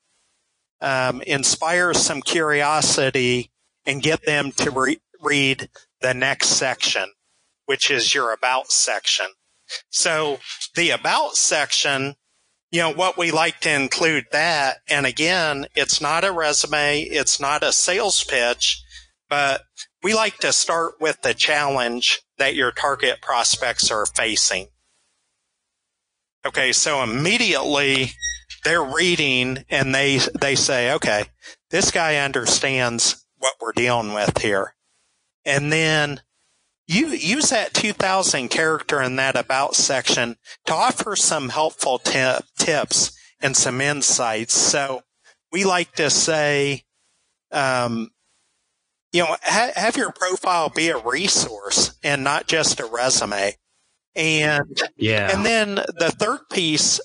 um, 0.80 1.21
inspire 1.23 1.92
some 1.92 2.23
curiosity 2.23 3.50
and 3.85 4.02
get 4.02 4.25
them 4.25 4.50
to 4.52 4.71
re- 4.71 5.00
read 5.21 5.69
the 6.00 6.15
next 6.15 6.49
section 6.49 7.12
which 7.67 7.91
is 7.91 8.15
your 8.15 8.33
about 8.33 8.71
section 8.71 9.27
so 9.89 10.39
the 10.75 10.91
about 10.91 11.37
section 11.37 12.15
you 12.71 12.81
know 12.81 12.93
what 12.93 13.19
we 13.19 13.31
like 13.31 13.61
to 13.61 13.71
include 13.71 14.25
that 14.33 14.79
and 14.89 15.07
again 15.07 15.67
it's 15.75 16.00
not 16.00 16.25
a 16.25 16.33
resume 16.33 17.03
it's 17.03 17.41
not 17.41 17.62
a 17.62 17.73
sales 17.73 18.25
pitch 18.25 18.83
but 19.31 19.62
we 20.03 20.12
like 20.12 20.39
to 20.39 20.53
start 20.53 20.95
with 21.00 21.23
the 21.23 21.33
challenge 21.33 22.21
that 22.39 22.55
your 22.55 22.73
target 22.73 23.23
prospects 23.23 23.91
are 23.91 24.05
facing. 24.05 24.69
Okay, 26.45 26.73
so 26.73 27.03
immediately 27.03 28.12
they're 28.65 28.83
reading 28.83 29.65
and 29.71 29.95
they 29.95 30.19
they 30.41 30.57
say, 30.57 30.93
okay, 30.95 31.27
this 31.71 31.91
guy 31.91 32.17
understands 32.17 33.25
what 33.39 33.55
we're 33.61 33.73
dealing 33.73 34.12
with 34.15 34.39
here. 34.39 34.75
And 35.44 35.73
then 35.73 36.20
you 36.87 37.09
use 37.09 37.50
that 37.50 37.73
2000 37.75 38.49
character 38.49 39.00
in 39.00 39.16
that 39.16 39.37
about 39.37 39.76
section 39.76 40.37
to 40.66 40.75
offer 40.75 41.14
some 41.14 41.50
helpful 41.50 41.99
tip, 41.99 42.44
tips 42.59 43.12
and 43.40 43.56
some 43.56 43.80
insights. 43.80 44.54
So 44.54 45.02
we 45.52 45.64
like 45.64 45.92
to 45.92 46.11
say, 46.11 46.85
um, 47.52 48.11
you 49.12 49.23
know, 49.23 49.37
ha- 49.42 49.73
have 49.75 49.97
your 49.97 50.12
profile 50.12 50.68
be 50.68 50.88
a 50.88 50.99
resource 50.99 51.94
and 52.02 52.23
not 52.23 52.47
just 52.47 52.80
a 52.80 52.87
resume. 52.87 53.56
And 54.14 54.82
yeah, 54.97 55.30
and 55.32 55.44
then 55.47 55.76
the 55.76 56.12
third 56.16 56.40
piece 56.52 57.00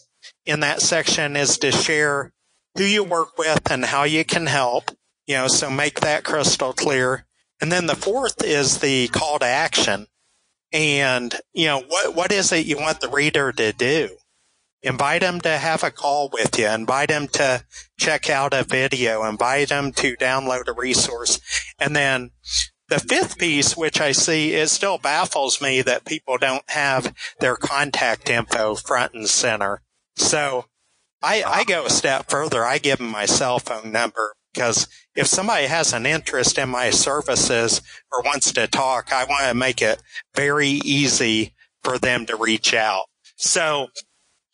in 0.45 0.61
that 0.61 0.81
section 0.81 1.35
is 1.35 1.59
to 1.59 1.71
share 1.71 2.33
who 2.75 2.83
you 2.83 3.03
work 3.03 3.37
with 3.37 3.71
and 3.71 3.85
how 3.85 4.03
you 4.03 4.25
can 4.25 4.47
help. 4.47 4.91
You 5.27 5.35
know, 5.35 5.47
so 5.47 5.69
make 5.69 5.99
that 6.01 6.23
crystal 6.23 6.73
clear. 6.73 7.25
And 7.61 7.71
then 7.71 7.85
the 7.85 7.95
fourth 7.95 8.43
is 8.43 8.79
the 8.79 9.07
call 9.09 9.39
to 9.39 9.45
action. 9.45 10.07
And, 10.71 11.33
you 11.53 11.67
know, 11.67 11.83
what, 11.87 12.15
what 12.15 12.31
is 12.31 12.51
it 12.51 12.65
you 12.65 12.77
want 12.77 12.99
the 12.99 13.09
reader 13.09 13.51
to 13.53 13.71
do? 13.71 14.17
invite 14.85 15.21
them 15.21 15.41
to 15.41 15.57
have 15.57 15.83
a 15.83 15.91
call 15.91 16.29
with 16.31 16.57
you, 16.59 16.67
invite 16.67 17.09
them 17.09 17.27
to 17.27 17.65
check 17.97 18.29
out 18.29 18.53
a 18.53 18.63
video, 18.63 19.25
invite 19.25 19.69
them 19.69 19.91
to 19.91 20.15
download 20.15 20.67
a 20.67 20.73
resource. 20.73 21.39
And 21.79 21.95
then 21.95 22.31
the 22.87 22.99
fifth 22.99 23.39
piece, 23.39 23.75
which 23.75 23.99
I 23.99 24.11
see, 24.11 24.53
it 24.53 24.69
still 24.69 24.99
baffles 24.99 25.59
me 25.59 25.81
that 25.81 26.05
people 26.05 26.37
don't 26.37 26.69
have 26.69 27.13
their 27.39 27.55
contact 27.55 28.29
info 28.29 28.75
front 28.75 29.15
and 29.15 29.27
center. 29.27 29.81
So 30.15 30.65
I, 31.21 31.43
I 31.43 31.63
go 31.63 31.85
a 31.85 31.89
step 31.89 32.29
further. 32.29 32.63
I 32.63 32.77
give 32.77 32.99
them 32.99 33.09
my 33.09 33.25
cell 33.25 33.57
phone 33.57 33.91
number 33.91 34.35
because 34.55 34.87
if 35.15 35.27
somebody 35.27 35.65
has 35.65 35.93
an 35.93 36.05
interest 36.05 36.57
in 36.57 36.69
my 36.69 36.89
services 36.89 37.81
or 38.11 38.21
wants 38.21 38.53
to 38.53 38.67
talk, 38.67 39.11
I 39.11 39.25
want 39.25 39.47
to 39.49 39.53
make 39.53 39.81
it 39.81 40.01
very 40.33 40.69
easy 40.69 41.53
for 41.83 41.97
them 41.97 42.25
to 42.27 42.35
reach 42.35 42.73
out. 42.73 43.05
So 43.35 43.87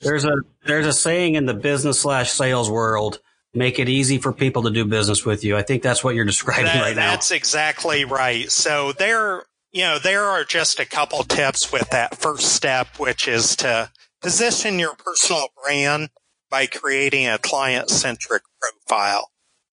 there's 0.01 0.25
a 0.25 0.33
there's 0.65 0.87
a 0.87 0.93
saying 0.93 1.35
in 1.35 1.45
the 1.45 1.53
business 1.53 2.01
slash 2.01 2.31
sales 2.31 2.69
world. 2.69 3.19
Make 3.53 3.79
it 3.79 3.89
easy 3.89 4.17
for 4.17 4.31
people 4.31 4.63
to 4.63 4.69
do 4.69 4.85
business 4.85 5.25
with 5.25 5.43
you. 5.43 5.57
I 5.57 5.61
think 5.61 5.83
that's 5.83 6.05
what 6.05 6.15
you're 6.15 6.23
describing 6.23 6.65
that, 6.65 6.81
right 6.81 6.95
now. 6.95 7.11
That's 7.11 7.31
exactly 7.31 8.05
right. 8.05 8.49
So 8.49 8.93
there, 8.93 9.43
you 9.73 9.81
know, 9.81 9.99
there 9.99 10.23
are 10.23 10.45
just 10.45 10.79
a 10.79 10.85
couple 10.85 11.21
tips 11.23 11.69
with 11.69 11.89
that 11.89 12.15
first 12.15 12.53
step, 12.53 12.97
which 12.97 13.27
is 13.27 13.57
to 13.57 13.91
position 14.21 14.79
your 14.79 14.95
personal 14.95 15.49
brand 15.61 16.11
by 16.49 16.65
creating 16.65 17.27
a 17.27 17.37
client 17.37 17.89
centric 17.89 18.43
profile. 18.61 19.31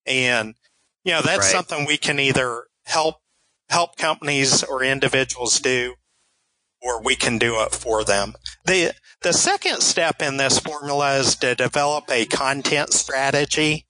And, 0.09 0.55
you 1.05 1.13
know, 1.13 1.23
that's 1.23 1.41
right. 1.41 1.53
something 1.53 1.85
we 1.85 1.99
can 1.99 2.19
either 2.19 2.65
help, 2.87 3.17
help 3.69 3.97
companies 3.97 4.63
or 4.63 4.83
individuals 4.83 5.61
do, 5.61 5.95
or 6.81 7.03
we 7.03 7.15
can 7.15 7.39
do 7.39 7.61
it 7.63 7.73
for 7.73 8.05
them. 8.05 8.35
The, 8.65 8.95
the 9.23 9.33
second 9.33 9.81
step 9.81 10.23
in 10.23 10.37
this 10.37 10.59
formula 10.59 11.17
is 11.17 11.37
to 11.37 11.55
develop 11.55 12.11
a 12.11 12.25
content 12.25 12.93
strategy, 12.93 13.87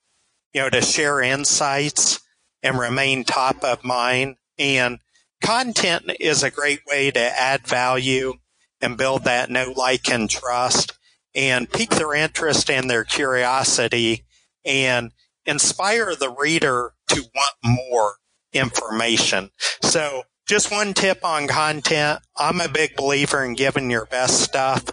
you 0.53 0.63
know, 0.63 0.71
to 0.71 0.83
share 0.83 1.21
insights 1.21 2.21
and 2.63 2.79
remain 2.79 3.25
top 3.25 3.63
of 3.63 3.85
mind. 3.85 4.37
And 4.59 4.99
content 5.43 6.11
is 6.19 6.43
a 6.43 6.51
great 6.51 6.81
way 6.87 7.11
to 7.13 7.21
add 7.21 7.67
value 7.67 8.35
and 8.81 8.97
build 8.97 9.25
that 9.25 9.51
know, 9.51 9.73
like, 9.77 10.11
and 10.11 10.29
trust 10.29 10.99
and 11.35 11.71
pique 11.71 11.91
their 11.91 12.15
interest 12.15 12.71
and 12.71 12.91
their 12.91 13.05
curiosity 13.05 14.25
and 14.65 15.13
inspire 15.49 16.15
the 16.15 16.31
reader 16.31 16.93
to 17.09 17.25
want 17.35 17.55
more 17.65 18.17
information. 18.53 19.51
So 19.83 20.23
just 20.47 20.71
one 20.71 20.95
tip 20.95 21.25
on 21.25 21.49
content. 21.49 22.21
I'm 22.37 22.61
a 22.61 22.69
big 22.69 22.95
believer 22.97 23.43
in 23.43 23.55
giving 23.55 23.91
your 23.91 24.07
best 24.07 24.41
stuff 24.41 24.85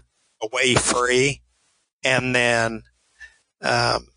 away 0.41 0.75
free 0.75 1.41
and 2.03 2.33
then, 2.33 2.83
um, 3.61 4.07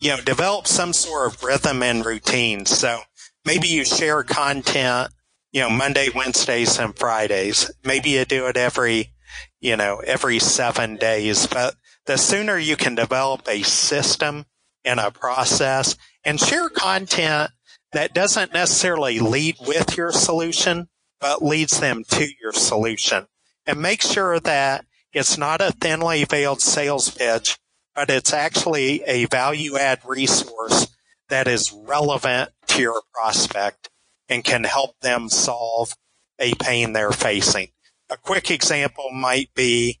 you 0.00 0.10
know, 0.10 0.20
develop 0.20 0.66
some 0.66 0.92
sort 0.92 1.32
of 1.32 1.42
rhythm 1.42 1.82
and 1.82 2.04
routine. 2.04 2.66
So 2.66 3.00
maybe 3.44 3.68
you 3.68 3.84
share 3.84 4.22
content, 4.22 5.10
you 5.52 5.60
know, 5.60 5.70
Monday, 5.70 6.08
Wednesdays, 6.14 6.78
and 6.78 6.98
Fridays. 6.98 7.70
Maybe 7.84 8.10
you 8.10 8.24
do 8.24 8.46
it 8.46 8.56
every, 8.56 9.12
you 9.60 9.76
know, 9.76 10.02
every 10.04 10.38
seven 10.40 10.96
days. 10.96 11.46
But 11.46 11.76
the 12.06 12.18
sooner 12.18 12.58
you 12.58 12.76
can 12.76 12.94
develop 12.94 13.48
a 13.48 13.62
system 13.62 14.46
and 14.84 15.00
a 15.00 15.10
process 15.10 15.96
and 16.24 16.40
share 16.40 16.68
content 16.68 17.50
that 17.92 18.14
doesn't 18.14 18.52
necessarily 18.52 19.20
lead 19.20 19.56
with 19.66 19.96
your 19.96 20.12
solution, 20.12 20.88
but 21.20 21.42
leads 21.42 21.80
them 21.80 22.04
to 22.10 22.26
your 22.40 22.52
solution. 22.52 23.26
And 23.66 23.80
make 23.80 24.02
sure 24.02 24.40
that 24.40 24.84
it's 25.12 25.38
not 25.38 25.60
a 25.60 25.72
thinly 25.72 26.24
veiled 26.24 26.60
sales 26.60 27.10
pitch, 27.10 27.58
but 27.94 28.10
it's 28.10 28.32
actually 28.32 29.02
a 29.04 29.26
value 29.26 29.78
add 29.78 30.00
resource 30.04 30.88
that 31.28 31.46
is 31.46 31.72
relevant 31.72 32.50
to 32.66 32.82
your 32.82 33.02
prospect 33.12 33.90
and 34.28 34.44
can 34.44 34.64
help 34.64 34.98
them 35.00 35.28
solve 35.28 35.94
a 36.38 36.54
pain 36.54 36.92
they're 36.92 37.12
facing. 37.12 37.68
A 38.10 38.16
quick 38.16 38.50
example 38.50 39.10
might 39.12 39.54
be 39.54 40.00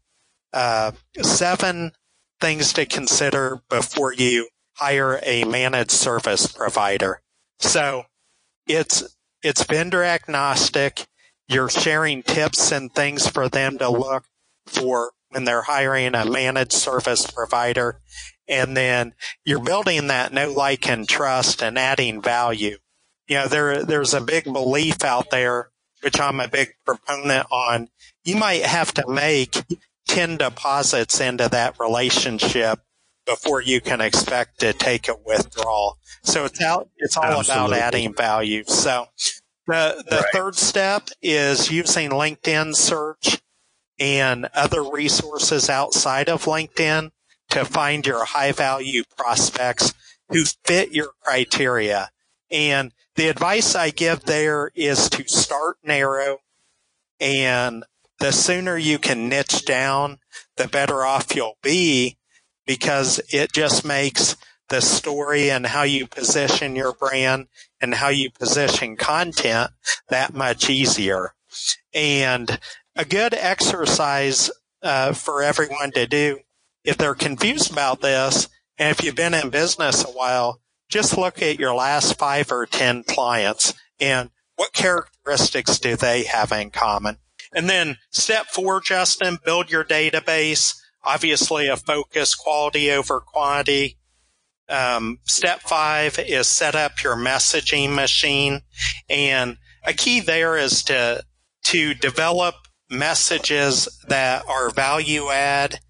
uh, 0.52 0.92
seven 1.22 1.92
things 2.40 2.72
to 2.74 2.84
consider 2.84 3.62
before 3.70 4.12
you 4.12 4.48
hire 4.74 5.20
a 5.22 5.44
managed 5.44 5.90
service 5.90 6.46
provider. 6.46 7.20
So 7.58 8.04
it's 8.66 9.16
it's 9.42 9.64
vendor 9.64 10.02
agnostic. 10.02 11.06
You're 11.48 11.68
sharing 11.68 12.22
tips 12.22 12.72
and 12.72 12.92
things 12.94 13.28
for 13.28 13.48
them 13.48 13.78
to 13.78 13.90
look 13.90 14.24
for 14.66 15.12
when 15.30 15.44
they're 15.44 15.62
hiring 15.62 16.14
a 16.14 16.24
managed 16.24 16.72
service 16.72 17.30
provider. 17.30 18.00
And 18.48 18.76
then 18.76 19.14
you're 19.44 19.62
building 19.62 20.06
that 20.06 20.32
know, 20.32 20.50
like, 20.50 20.88
and 20.88 21.08
trust 21.08 21.62
and 21.62 21.78
adding 21.78 22.22
value. 22.22 22.78
You 23.28 23.36
know, 23.36 23.46
there, 23.48 23.84
there's 23.84 24.14
a 24.14 24.20
big 24.20 24.44
belief 24.44 25.02
out 25.04 25.30
there, 25.30 25.70
which 26.02 26.20
I'm 26.20 26.40
a 26.40 26.48
big 26.48 26.74
proponent 26.86 27.46
on. 27.50 27.88
You 28.24 28.36
might 28.36 28.62
have 28.62 28.92
to 28.94 29.06
make 29.06 29.62
10 30.08 30.38
deposits 30.38 31.20
into 31.20 31.48
that 31.48 31.78
relationship 31.80 32.80
before 33.26 33.60
you 33.60 33.80
can 33.80 34.00
expect 34.00 34.60
to 34.60 34.72
take 34.72 35.08
a 35.08 35.16
withdrawal. 35.24 35.98
So 36.22 36.44
it's 36.44 36.60
out, 36.60 36.88
it's 36.98 37.16
all 37.16 37.24
Absolutely. 37.24 37.78
about 37.78 37.86
adding 37.86 38.14
value. 38.14 38.64
So 38.64 39.06
the, 39.66 40.04
the 40.08 40.16
right. 40.16 40.24
third 40.32 40.56
step 40.56 41.08
is 41.22 41.70
using 41.70 42.10
LinkedIn 42.10 42.74
search 42.74 43.40
and 43.98 44.48
other 44.54 44.82
resources 44.82 45.70
outside 45.70 46.28
of 46.28 46.44
LinkedIn 46.44 47.10
to 47.50 47.64
find 47.64 48.06
your 48.06 48.24
high 48.24 48.52
value 48.52 49.04
prospects 49.16 49.94
who 50.28 50.44
fit 50.64 50.92
your 50.92 51.10
criteria. 51.22 52.10
And 52.50 52.92
the 53.16 53.28
advice 53.28 53.74
I 53.74 53.90
give 53.90 54.24
there 54.24 54.70
is 54.74 55.08
to 55.10 55.28
start 55.28 55.76
narrow 55.84 56.38
and 57.20 57.84
the 58.18 58.32
sooner 58.32 58.76
you 58.76 58.98
can 58.98 59.28
niche 59.28 59.64
down, 59.64 60.18
the 60.56 60.68
better 60.68 61.04
off 61.04 61.34
you'll 61.34 61.58
be 61.62 62.16
because 62.66 63.20
it 63.30 63.52
just 63.52 63.84
makes 63.84 64.36
the 64.68 64.80
story 64.80 65.50
and 65.50 65.66
how 65.66 65.82
you 65.82 66.06
position 66.06 66.74
your 66.74 66.92
brand 66.92 67.46
and 67.80 67.94
how 67.94 68.08
you 68.08 68.30
position 68.30 68.96
content 68.96 69.70
that 70.08 70.32
much 70.32 70.70
easier. 70.70 71.34
And 71.92 72.58
a 72.96 73.04
good 73.04 73.34
exercise 73.34 74.50
uh, 74.82 75.12
for 75.12 75.42
everyone 75.42 75.92
to 75.92 76.06
do 76.06 76.40
if 76.84 76.98
they're 76.98 77.14
confused 77.14 77.72
about 77.72 78.00
this, 78.02 78.48
and 78.78 78.90
if 78.90 79.02
you've 79.02 79.14
been 79.14 79.34
in 79.34 79.50
business 79.50 80.04
a 80.04 80.08
while, 80.08 80.60
just 80.88 81.16
look 81.16 81.40
at 81.40 81.58
your 81.58 81.74
last 81.74 82.18
five 82.18 82.52
or 82.52 82.66
10 82.66 83.04
clients 83.04 83.72
and 83.98 84.30
what 84.56 84.72
characteristics 84.72 85.78
do 85.78 85.96
they 85.96 86.24
have 86.24 86.52
in 86.52 86.70
common? 86.70 87.18
And 87.52 87.68
then 87.68 87.96
step 88.10 88.46
four, 88.46 88.80
Justin, 88.80 89.38
build 89.44 89.70
your 89.70 89.84
database. 89.84 90.76
Obviously 91.04 91.68
a 91.68 91.76
focus 91.76 92.34
quality 92.34 92.90
over 92.90 93.20
quantity. 93.20 93.98
Um, 94.68 95.18
step 95.24 95.60
five 95.60 96.18
is 96.18 96.46
set 96.46 96.74
up 96.74 97.02
your 97.02 97.16
messaging 97.16 97.94
machine. 97.94 98.62
And 99.08 99.58
a 99.84 99.92
key 99.92 100.20
there 100.20 100.56
is 100.56 100.82
to, 100.84 101.22
to 101.64 101.94
develop 101.94 102.54
messages 102.90 103.88
that 104.08 104.46
are 104.48 104.70
value 104.70 105.28
add 105.30 105.80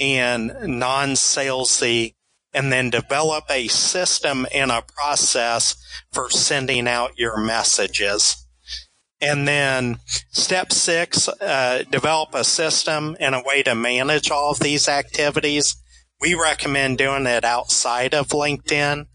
and 0.00 0.52
non 0.66 1.10
salesy 1.10 2.14
and 2.52 2.72
then 2.72 2.90
develop 2.90 3.44
a 3.50 3.68
system 3.68 4.46
and 4.54 4.70
a 4.70 4.82
process 4.82 5.76
for 6.12 6.30
sending 6.30 6.86
out 6.86 7.18
your 7.18 7.36
messages. 7.36 8.43
And 9.24 9.48
then 9.48 10.00
step 10.32 10.70
six, 10.70 11.28
uh, 11.28 11.84
develop 11.90 12.34
a 12.34 12.44
system 12.44 13.16
and 13.18 13.34
a 13.34 13.42
way 13.42 13.62
to 13.62 13.74
manage 13.74 14.30
all 14.30 14.50
of 14.50 14.60
these 14.60 14.86
activities. 14.86 15.76
We 16.20 16.34
recommend 16.34 16.98
doing 16.98 17.26
it 17.26 17.42
outside 17.42 18.12
of 18.12 18.28
LinkedIn. 18.28 19.06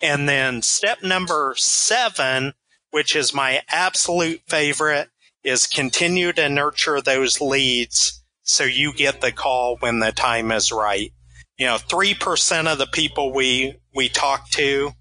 And 0.00 0.28
then 0.28 0.62
step 0.62 1.02
number 1.02 1.54
seven, 1.58 2.54
which 2.90 3.14
is 3.14 3.34
my 3.34 3.60
absolute 3.68 4.40
favorite, 4.46 5.10
is 5.44 5.66
continue 5.66 6.32
to 6.32 6.48
nurture 6.48 7.02
those 7.02 7.40
leads 7.40 8.24
so 8.42 8.64
you 8.64 8.94
get 8.94 9.20
the 9.20 9.32
call 9.32 9.76
when 9.80 9.98
the 9.98 10.12
time 10.12 10.50
is 10.50 10.72
right. 10.72 11.12
You 11.58 11.66
know, 11.66 11.76
3% 11.76 12.72
of 12.72 12.78
the 12.78 12.86
people 12.86 13.34
we, 13.34 13.76
we 13.94 14.08
talk 14.08 14.48
to 14.52 14.92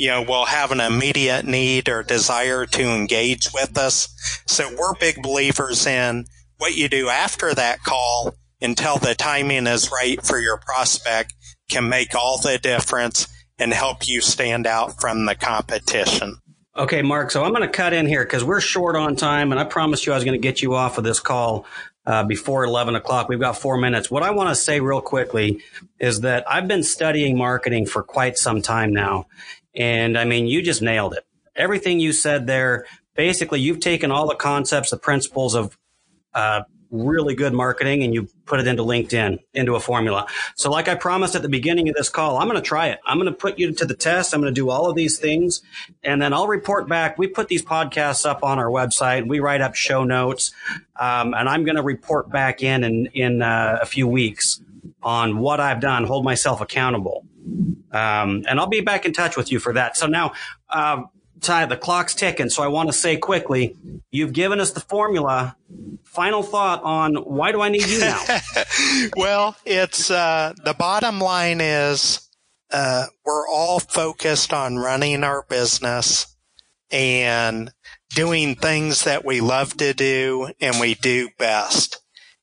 you 0.00 0.08
know, 0.08 0.22
will 0.22 0.46
have 0.46 0.72
an 0.72 0.80
immediate 0.80 1.44
need 1.44 1.86
or 1.90 2.02
desire 2.02 2.64
to 2.64 2.82
engage 2.82 3.52
with 3.52 3.76
us. 3.76 4.08
So 4.46 4.74
we're 4.74 4.94
big 4.94 5.22
believers 5.22 5.86
in 5.86 6.24
what 6.56 6.74
you 6.74 6.88
do 6.88 7.10
after 7.10 7.52
that 7.52 7.82
call 7.82 8.32
until 8.62 8.96
the 8.96 9.14
timing 9.14 9.66
is 9.66 9.92
right 9.92 10.18
for 10.24 10.38
your 10.38 10.56
prospect 10.56 11.34
can 11.68 11.90
make 11.90 12.14
all 12.14 12.40
the 12.40 12.56
difference 12.56 13.28
and 13.58 13.74
help 13.74 14.08
you 14.08 14.22
stand 14.22 14.66
out 14.66 14.98
from 15.02 15.26
the 15.26 15.34
competition. 15.34 16.38
Okay, 16.74 17.02
Mark. 17.02 17.30
So 17.30 17.44
I'm 17.44 17.52
going 17.52 17.60
to 17.60 17.68
cut 17.68 17.92
in 17.92 18.06
here 18.06 18.24
because 18.24 18.42
we're 18.42 18.62
short 18.62 18.96
on 18.96 19.16
time, 19.16 19.52
and 19.52 19.60
I 19.60 19.64
promised 19.64 20.06
you 20.06 20.12
I 20.12 20.14
was 20.14 20.24
going 20.24 20.40
to 20.40 20.42
get 20.42 20.62
you 20.62 20.76
off 20.76 20.96
of 20.96 21.04
this 21.04 21.20
call 21.20 21.66
uh, 22.06 22.24
before 22.24 22.64
11 22.64 22.94
o'clock. 22.96 23.28
We've 23.28 23.40
got 23.40 23.58
four 23.58 23.76
minutes. 23.76 24.10
What 24.10 24.22
I 24.22 24.30
want 24.30 24.48
to 24.48 24.54
say 24.54 24.80
real 24.80 25.00
quickly 25.00 25.60
is 25.98 26.20
that 26.20 26.50
I've 26.50 26.66
been 26.66 26.82
studying 26.82 27.36
marketing 27.36 27.86
for 27.86 28.02
quite 28.02 28.38
some 28.38 28.62
time 28.62 28.92
now, 28.92 29.26
and 29.74 30.18
I 30.18 30.24
mean, 30.24 30.46
you 30.46 30.62
just 30.62 30.82
nailed 30.82 31.14
it. 31.14 31.24
Everything 31.56 32.00
you 32.00 32.12
said 32.12 32.46
there, 32.46 32.86
basically, 33.14 33.60
you've 33.60 33.80
taken 33.80 34.10
all 34.10 34.28
the 34.28 34.34
concepts, 34.34 34.90
the 34.90 34.96
principles 34.96 35.54
of 35.54 35.76
uh, 36.34 36.62
really 36.90 37.34
good 37.34 37.52
marketing, 37.52 38.02
and 38.02 38.12
you 38.14 38.28
put 38.46 38.60
it 38.60 38.66
into 38.66 38.82
LinkedIn, 38.82 39.38
into 39.54 39.74
a 39.74 39.80
formula. 39.80 40.26
So, 40.56 40.70
like 40.70 40.88
I 40.88 40.94
promised 40.94 41.34
at 41.34 41.42
the 41.42 41.48
beginning 41.48 41.88
of 41.88 41.94
this 41.94 42.08
call, 42.08 42.38
I'm 42.38 42.48
going 42.48 42.60
to 42.60 42.66
try 42.66 42.88
it. 42.88 42.98
I'm 43.06 43.18
going 43.18 43.32
to 43.32 43.36
put 43.36 43.58
you 43.58 43.72
to 43.72 43.84
the 43.84 43.94
test. 43.94 44.34
I'm 44.34 44.40
going 44.40 44.52
to 44.52 44.58
do 44.60 44.70
all 44.70 44.88
of 44.88 44.96
these 44.96 45.18
things, 45.18 45.62
and 46.02 46.20
then 46.20 46.32
I'll 46.32 46.48
report 46.48 46.88
back. 46.88 47.18
We 47.18 47.26
put 47.26 47.48
these 47.48 47.64
podcasts 47.64 48.26
up 48.26 48.42
on 48.42 48.58
our 48.58 48.68
website. 48.68 49.28
We 49.28 49.40
write 49.40 49.60
up 49.60 49.74
show 49.74 50.04
notes, 50.04 50.52
um, 50.98 51.34
and 51.34 51.48
I'm 51.48 51.64
going 51.64 51.76
to 51.76 51.82
report 51.82 52.30
back 52.30 52.62
in 52.62 52.84
in, 52.84 53.06
in 53.06 53.42
uh, 53.42 53.78
a 53.80 53.86
few 53.86 54.06
weeks 54.06 54.60
on 55.02 55.38
what 55.38 55.60
I've 55.60 55.80
done, 55.80 56.04
hold 56.04 56.24
myself 56.24 56.60
accountable. 56.60 57.24
Um, 57.92 58.44
and 58.48 58.60
I'll 58.60 58.68
be 58.68 58.80
back 58.80 59.04
in 59.04 59.12
touch 59.12 59.36
with 59.36 59.50
you 59.50 59.58
for 59.58 59.72
that. 59.74 59.96
So 59.96 60.06
now, 60.06 60.32
uh, 60.68 61.02
Ty, 61.40 61.66
the 61.66 61.76
clock's 61.76 62.14
ticking. 62.14 62.50
So 62.50 62.62
I 62.62 62.68
want 62.68 62.88
to 62.88 62.92
say 62.92 63.16
quickly, 63.16 63.76
you've 64.10 64.32
given 64.32 64.60
us 64.60 64.72
the 64.72 64.80
formula. 64.80 65.56
Final 66.04 66.42
thought 66.42 66.82
on 66.82 67.14
why 67.16 67.52
do 67.52 67.60
I 67.60 67.68
need 67.68 67.86
you 67.86 68.00
now? 68.00 68.22
well, 69.16 69.56
it's 69.64 70.10
uh, 70.10 70.52
the 70.64 70.74
bottom 70.74 71.18
line 71.18 71.60
is 71.60 72.28
uh, 72.70 73.06
we're 73.24 73.48
all 73.48 73.80
focused 73.80 74.52
on 74.52 74.76
running 74.76 75.24
our 75.24 75.44
business 75.48 76.36
and 76.90 77.72
doing 78.14 78.56
things 78.56 79.04
that 79.04 79.24
we 79.24 79.40
love 79.40 79.76
to 79.78 79.94
do 79.94 80.50
and 80.60 80.80
we 80.80 80.94
do 80.94 81.30
best. 81.38 82.02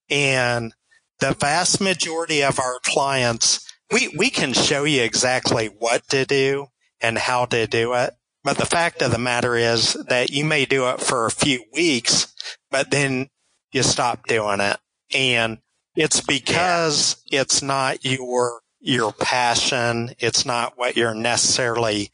And 0.10 0.74
the 1.20 1.34
vast 1.34 1.82
majority 1.82 2.44
of 2.44 2.60
our 2.60 2.80
clients 2.84 3.67
we, 3.92 4.10
we 4.18 4.30
can 4.30 4.54
show 4.54 4.84
you 4.84 5.02
exactly 5.02 5.68
what 5.68 6.08
to 6.10 6.26
do 6.26 6.68
and 7.02 7.18
how 7.18 7.46
to 7.46 7.68
do 7.68 7.94
it. 7.94 8.14
But 8.44 8.58
the 8.58 8.66
fact 8.66 9.02
of 9.02 9.12
the 9.12 9.18
matter 9.18 9.56
is 9.56 9.94
that 9.94 10.30
you 10.30 10.46
may 10.46 10.66
do 10.66 10.88
it 10.90 11.02
for 11.02 11.26
a 11.26 11.32
few 11.32 11.64
weeks, 11.74 12.34
but 12.72 12.92
then 12.92 13.30
you 13.72 13.84
stop 13.84 14.26
doing 14.28 14.62
it. 14.62 14.78
And 15.14 15.60
it's 15.96 16.22
because 16.22 17.22
yeah. 17.30 17.42
it's 17.42 17.62
not 17.62 18.06
your, 18.06 18.62
your 18.80 19.12
passion. 19.12 20.12
It's 20.20 20.46
not 20.46 20.78
what 20.78 20.96
you're 20.96 21.16
necessarily 21.16 22.12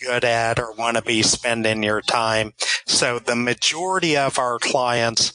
good 0.00 0.24
at 0.24 0.58
or 0.58 0.72
want 0.72 0.96
to 0.96 1.02
be 1.02 1.22
spending 1.22 1.82
your 1.82 2.00
time. 2.00 2.52
So 2.86 3.18
the 3.18 3.36
majority 3.36 4.16
of 4.16 4.38
our 4.38 4.58
clients, 4.58 5.32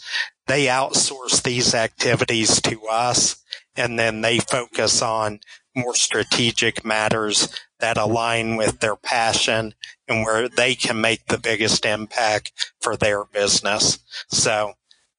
they 0.47 0.65
outsource 0.65 1.41
these 1.43 1.73
activities 1.73 2.61
to 2.61 2.87
us 2.87 3.41
and 3.75 3.97
then 3.97 4.21
they 4.21 4.39
focus 4.39 5.01
on 5.01 5.39
more 5.75 5.95
strategic 5.95 6.83
matters 6.83 7.53
that 7.79 7.97
align 7.97 8.57
with 8.57 8.79
their 8.79 8.95
passion 8.95 9.73
and 10.07 10.25
where 10.25 10.49
they 10.49 10.75
can 10.75 10.99
make 11.01 11.25
the 11.27 11.37
biggest 11.37 11.85
impact 11.85 12.51
for 12.79 12.95
their 12.95 13.25
business. 13.25 13.99
So 14.29 14.73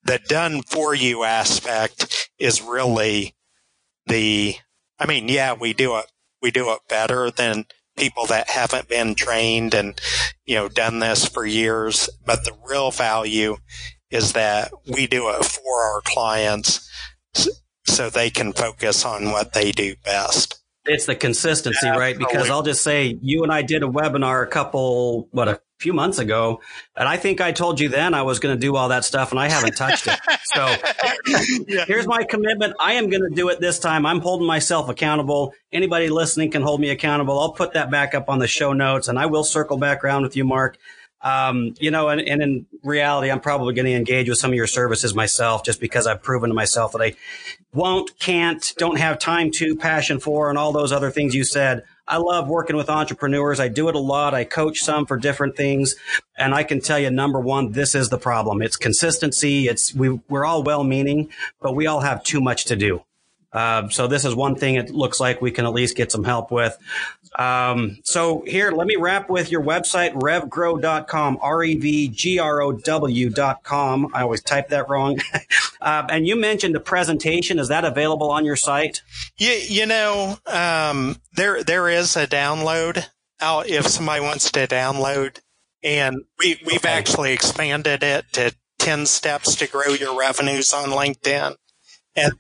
the 0.05 0.19
done 0.19 0.63
for 0.63 0.95
you 0.95 1.25
aspect 1.25 2.31
is 2.39 2.63
really 2.63 3.35
the, 4.07 4.57
I 4.99 5.07
mean, 5.07 5.29
yeah, 5.29 5.55
we 5.55 5.73
do 5.73 5.97
it, 5.97 6.07
we 6.41 6.51
do 6.51 6.73
it 6.73 6.81
better 6.89 7.31
than 7.31 7.67
people 7.97 8.27
that 8.27 8.51
haven't 8.51 8.89
been 8.89 9.15
trained 9.15 9.75
and, 9.75 10.01
you 10.45 10.57
know, 10.57 10.69
done 10.69 10.99
this 10.99 11.27
for 11.27 11.47
years. 11.47 12.09
But 12.25 12.45
the 12.45 12.57
real 12.69 12.91
value 12.91 13.57
is 14.11 14.33
that 14.33 14.73
we 14.87 15.07
do 15.07 15.31
it 15.31 15.45
for 15.45 15.83
our 15.83 16.01
clients 16.05 16.89
so 17.85 18.11
they 18.11 18.31
can 18.31 18.53
focus 18.53 19.05
on 19.05 19.33
what 19.33 19.53
they 19.53 19.73
do 19.73 19.95
best. 20.05 20.59
It's 20.85 21.07
the 21.07 21.15
consistency, 21.15 21.87
yeah, 21.87 21.97
right? 21.97 22.19
Because 22.19 22.51
I'll 22.51 22.65
just 22.65 22.83
say 22.83 23.17
you 23.23 23.45
and 23.45 23.53
I 23.53 23.63
did 23.63 23.85
a 23.85 23.87
webinar 23.87 24.43
a 24.43 24.49
couple, 24.49 25.29
what, 25.31 25.47
a 25.47 25.61
few 25.79 25.93
months 25.93 26.19
ago. 26.19 26.61
And 26.97 27.09
I 27.09 27.17
think 27.17 27.41
I 27.41 27.53
told 27.53 27.79
you 27.79 27.89
then 27.89 28.15
I 28.15 28.23
was 28.23 28.41
going 28.41 28.55
to 28.57 28.61
do 28.61 28.75
all 28.75 28.89
that 28.89 29.05
stuff 29.05 29.31
and 29.31 29.39
I 29.39 29.49
haven't 29.49 29.77
touched 29.77 30.09
it. 30.09 30.19
So 30.45 30.67
yeah. 31.69 31.85
here's 31.87 32.07
my 32.07 32.25
commitment. 32.25 32.75
I 32.81 32.95
am 32.95 33.11
going 33.11 33.23
to 33.23 33.35
do 33.35 33.49
it 33.49 33.61
this 33.61 33.79
time. 33.79 34.07
I'm 34.07 34.21
holding 34.21 34.47
myself 34.47 34.89
accountable. 34.89 35.55
Anybody 35.73 36.09
listening 36.09 36.51
can 36.51 36.63
hold 36.63 36.81
me 36.81 36.91
accountable. 36.91 37.39
I'll 37.39 37.53
put 37.53 37.75
that 37.75 37.91
back 37.91 38.15
up 38.15 38.29
on 38.29 38.39
the 38.39 38.49
show 38.49 38.73
notes 38.73 39.09
and 39.09 39.19
I 39.19 39.27
will 39.27 39.45
circle 39.45 39.77
back 39.77 40.05
around 40.05 40.23
with 40.23 40.37
you, 40.37 40.45
Mark. 40.45 40.79
Um, 41.23 41.75
you 41.79 41.91
know, 41.91 42.09
and, 42.09 42.21
and 42.21 42.43
in 42.43 42.67
reality, 42.83 43.31
I'm 43.31 43.41
probably 43.41 43.75
going 43.75 43.87
to 43.87 43.93
engage 43.93 44.29
with 44.29 44.39
some 44.39 44.51
of 44.51 44.57
your 44.57 44.67
services 44.67 45.15
myself 45.15 45.65
just 45.65 45.81
because 45.81 46.07
I've 46.07 46.23
proven 46.23 46.51
to 46.51 46.55
myself 46.55 46.93
that 46.93 47.03
I 47.03 47.15
won't, 47.73 48.19
can't, 48.19 48.75
don't 48.77 48.99
have 48.99 49.19
time 49.19 49.51
to, 49.53 49.77
passion 49.77 50.19
for, 50.19 50.49
and 50.49 50.59
all 50.59 50.73
those 50.73 50.91
other 50.91 51.11
things 51.11 51.35
you 51.35 51.45
said. 51.45 51.85
I 52.09 52.17
love 52.17 52.49
working 52.49 52.77
with 52.77 52.91
entrepreneurs. 52.91 53.61
I 53.61 53.69
do 53.69 53.89
it 53.89 53.95
a 53.95 54.01
lot. 54.01 54.35
I 54.35 54.45
coach 54.45 54.79
some 54.81 55.07
for 55.07 55.17
different 55.17 55.57
things. 55.57 55.95
And 56.37 56.55
I 56.55 56.65
can 56.65 56.81
tell 56.81 56.99
you, 56.99 57.11
number 57.11 57.39
one, 57.39 57.73
this 57.73 57.95
is 57.95 58.09
the 58.09 58.19
problem. 58.19 58.61
It's 58.61 58.77
consistency. 58.77 59.69
It's, 59.69 59.95
we, 59.95 60.21
we're 60.29 60.45
all 60.45 60.65
well 60.65 60.83
meaning, 60.83 61.31
but 61.61 61.77
we 61.77 61.87
all 61.87 62.01
have 62.01 62.25
too 62.25 62.41
much 62.41 62.65
to 62.67 62.77
do. 62.77 63.05
Uh, 63.53 63.89
so 63.89 64.07
this 64.07 64.25
is 64.25 64.35
one 64.35 64.55
thing 64.55 64.77
it 64.77 64.91
looks 64.91 65.21
like 65.21 65.43
we 65.43 65.51
can 65.51 65.67
at 65.67 65.73
least 65.73 65.97
get 65.97 66.11
some 66.11 66.25
help 66.25 66.51
with. 66.51 66.77
Um, 67.39 67.99
so 68.05 68.43
here, 68.47 68.71
let 68.71 68.87
me 68.87 68.97
wrap 68.97 69.31
with 69.31 69.51
your 69.51 69.63
website, 69.63 70.13
revgrow.com, 70.15 71.39
R-E-V-G-R-O-W.com. 71.41 74.11
I 74.15 74.23
always 74.23 74.43
type 74.43 74.69
that 74.69 74.89
wrong. 74.89 75.19
uh, 75.81 76.07
and 76.11 76.27
you 76.27 76.37
mentioned 76.37 76.77
a 76.77 76.81
presentation. 76.81 77.59
Is 77.59 77.69
that 77.69 77.85
available 77.85 78.31
on 78.31 78.45
your 78.45 78.57
site? 78.57 79.03
You, 79.37 79.51
you 79.51 79.87
know, 79.87 80.37
um, 80.47 81.17
there, 81.37 81.63
there 81.63 81.89
is 81.89 82.17
a 82.17 82.27
download 82.27 83.07
out 83.41 83.69
if 83.69 83.87
somebody 83.87 84.23
wants 84.23 84.51
to 84.53 84.67
download 84.67 85.39
and 85.83 86.25
we, 86.39 86.61
we've 86.65 86.77
okay. 86.77 86.93
actually 86.93 87.33
expanded 87.33 88.03
it 88.03 88.27
to 88.33 88.55
10 88.79 89.07
steps 89.07 89.57
to 89.57 89.67
grow 89.67 89.93
your 89.93 90.19
revenues 90.19 90.73
on 90.73 90.91
LinkedIn. 90.91 91.57
And 92.15 92.33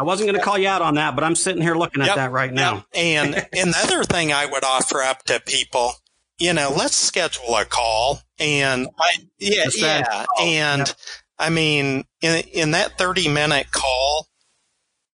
I 0.00 0.02
wasn't 0.02 0.28
going 0.28 0.38
to 0.38 0.42
call 0.42 0.56
you 0.56 0.66
out 0.66 0.80
on 0.80 0.94
that, 0.94 1.14
but 1.14 1.24
I'm 1.24 1.34
sitting 1.34 1.60
here 1.60 1.74
looking 1.74 2.00
at 2.00 2.06
yep, 2.06 2.16
that 2.16 2.32
right 2.32 2.50
now. 2.50 2.76
Yep. 2.76 2.84
And 2.94 3.34
and 3.34 3.74
the 3.74 3.78
other 3.82 4.02
thing 4.02 4.32
I 4.32 4.46
would 4.46 4.64
offer 4.64 5.02
up 5.02 5.24
to 5.24 5.40
people, 5.40 5.92
you 6.38 6.54
know, 6.54 6.72
let's 6.74 6.96
schedule 6.96 7.54
a 7.54 7.66
call. 7.66 8.20
And 8.38 8.88
I, 8.98 9.16
yeah, 9.38 9.66
yeah, 9.76 10.24
oh, 10.38 10.42
and 10.42 10.88
yep. 10.88 10.96
I 11.38 11.50
mean, 11.50 12.04
in 12.22 12.44
in 12.50 12.70
that 12.70 12.96
30 12.96 13.28
minute 13.28 13.72
call, 13.72 14.28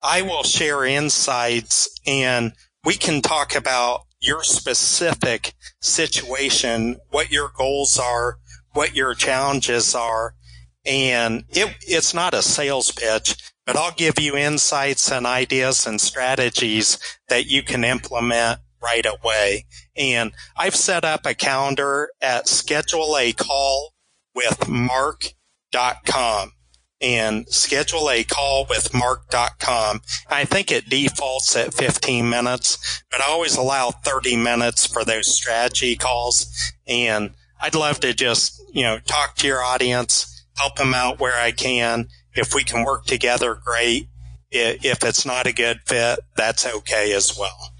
I 0.02 0.22
will 0.22 0.42
share 0.42 0.84
insights, 0.84 1.88
and 2.04 2.52
we 2.84 2.94
can 2.94 3.22
talk 3.22 3.54
about 3.54 4.00
your 4.20 4.42
specific 4.42 5.54
situation, 5.80 6.96
what 7.10 7.30
your 7.30 7.52
goals 7.56 8.00
are, 8.00 8.38
what 8.72 8.96
your 8.96 9.14
challenges 9.14 9.94
are, 9.94 10.34
and 10.84 11.44
it, 11.50 11.72
it's 11.82 12.14
not 12.14 12.34
a 12.34 12.42
sales 12.42 12.90
pitch 12.90 13.51
but 13.66 13.76
I'll 13.76 13.92
give 13.92 14.18
you 14.18 14.36
insights 14.36 15.10
and 15.10 15.26
ideas 15.26 15.86
and 15.86 16.00
strategies 16.00 16.98
that 17.28 17.46
you 17.46 17.62
can 17.62 17.84
implement 17.84 18.60
right 18.82 19.06
away. 19.06 19.66
And 19.96 20.32
I've 20.56 20.74
set 20.74 21.04
up 21.04 21.24
a 21.24 21.34
calendar 21.34 22.10
at 22.20 22.48
schedule 22.48 23.16
a 23.16 23.32
call 23.32 23.94
with 24.34 24.68
mark.com 24.68 26.52
and 27.00 27.48
schedule 27.48 28.08
a 28.10 28.24
call 28.24 28.66
with 28.68 28.94
mark.com. 28.94 30.00
I 30.28 30.44
think 30.44 30.70
it 30.70 30.88
defaults 30.88 31.56
at 31.56 31.74
15 31.74 32.28
minutes, 32.28 33.02
but 33.10 33.20
I 33.20 33.30
always 33.30 33.56
allow 33.56 33.90
30 33.90 34.36
minutes 34.36 34.86
for 34.86 35.04
those 35.04 35.34
strategy 35.34 35.96
calls. 35.96 36.46
And 36.86 37.32
I'd 37.60 37.74
love 37.74 38.00
to 38.00 38.14
just, 38.14 38.60
you 38.72 38.82
know, 38.82 38.98
talk 39.00 39.36
to 39.36 39.46
your 39.46 39.62
audience, 39.62 40.46
help 40.56 40.76
them 40.76 40.94
out 40.94 41.20
where 41.20 41.38
I 41.38 41.50
can 41.50 42.08
if 42.34 42.54
we 42.54 42.64
can 42.64 42.84
work 42.84 43.04
together, 43.04 43.58
great. 43.64 44.08
If 44.50 45.02
it's 45.02 45.24
not 45.24 45.46
a 45.46 45.52
good 45.52 45.80
fit, 45.86 46.20
that's 46.36 46.66
okay 46.66 47.12
as 47.12 47.38
well. 47.38 47.72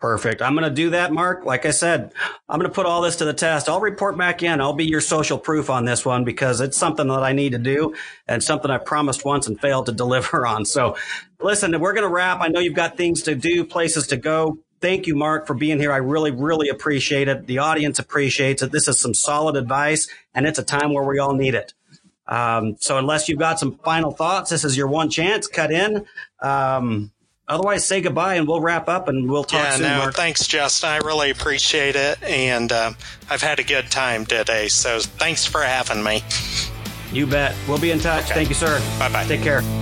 Perfect. 0.00 0.40
I'm 0.40 0.54
going 0.54 0.64
to 0.64 0.74
do 0.74 0.90
that, 0.90 1.12
Mark. 1.12 1.44
Like 1.44 1.66
I 1.66 1.72
said, 1.72 2.14
I'm 2.48 2.58
going 2.58 2.70
to 2.70 2.74
put 2.74 2.86
all 2.86 3.02
this 3.02 3.16
to 3.16 3.26
the 3.26 3.34
test. 3.34 3.68
I'll 3.68 3.82
report 3.82 4.16
back 4.16 4.42
in. 4.42 4.58
I'll 4.58 4.72
be 4.72 4.86
your 4.86 5.02
social 5.02 5.36
proof 5.36 5.68
on 5.68 5.84
this 5.84 6.06
one 6.06 6.24
because 6.24 6.62
it's 6.62 6.78
something 6.78 7.06
that 7.08 7.22
I 7.22 7.32
need 7.32 7.52
to 7.52 7.58
do 7.58 7.94
and 8.26 8.42
something 8.42 8.70
I 8.70 8.78
promised 8.78 9.26
once 9.26 9.46
and 9.46 9.60
failed 9.60 9.86
to 9.86 9.92
deliver 10.00 10.46
on. 10.46 10.64
So 10.64 10.96
listen, 11.38 11.78
we're 11.78 11.92
going 11.92 12.06
to 12.06 12.12
wrap. 12.12 12.40
I 12.40 12.48
know 12.48 12.60
you've 12.60 12.74
got 12.74 12.96
things 12.96 13.22
to 13.24 13.34
do, 13.34 13.62
places 13.62 14.06
to 14.06 14.16
go. 14.16 14.58
Thank 14.80 15.06
you, 15.06 15.14
Mark, 15.14 15.46
for 15.46 15.52
being 15.52 15.78
here. 15.78 15.92
I 15.92 15.98
really, 15.98 16.30
really 16.30 16.70
appreciate 16.70 17.28
it. 17.28 17.46
The 17.46 17.58
audience 17.58 17.98
appreciates 17.98 18.62
it. 18.62 18.72
This 18.72 18.88
is 18.88 18.98
some 18.98 19.12
solid 19.12 19.54
advice 19.54 20.08
and 20.34 20.46
it's 20.46 20.58
a 20.58 20.64
time 20.64 20.94
where 20.94 21.04
we 21.04 21.18
all 21.18 21.34
need 21.34 21.54
it. 21.54 21.74
Um, 22.30 22.76
so 22.78 22.96
unless 22.96 23.28
you've 23.28 23.38
got 23.38 23.58
some 23.58 23.76
final 23.78 24.12
thoughts, 24.12 24.50
this 24.50 24.64
is 24.64 24.76
your 24.76 24.86
one 24.86 25.10
chance. 25.10 25.46
Cut 25.48 25.72
in. 25.72 26.06
Um, 26.40 27.10
otherwise, 27.48 27.84
say 27.84 28.00
goodbye 28.00 28.36
and 28.36 28.46
we'll 28.46 28.60
wrap 28.60 28.88
up 28.88 29.08
and 29.08 29.28
we'll 29.28 29.44
talk 29.44 29.64
yeah, 29.64 29.74
soon. 29.74 29.82
No, 29.82 29.98
Mark. 29.98 30.14
thanks, 30.14 30.46
Justin. 30.46 30.90
I 30.90 30.98
really 30.98 31.30
appreciate 31.30 31.96
it, 31.96 32.22
and 32.22 32.70
uh, 32.70 32.92
I've 33.28 33.42
had 33.42 33.58
a 33.58 33.64
good 33.64 33.90
time 33.90 34.24
today. 34.24 34.68
So 34.68 35.00
thanks 35.00 35.44
for 35.44 35.60
having 35.60 36.02
me. 36.02 36.22
You 37.12 37.26
bet. 37.26 37.56
We'll 37.68 37.80
be 37.80 37.90
in 37.90 37.98
touch. 37.98 38.24
Okay. 38.26 38.34
Thank 38.34 38.48
you, 38.48 38.54
sir. 38.54 38.80
Bye 38.98 39.12
bye. 39.12 39.24
Take 39.24 39.42
care. 39.42 39.79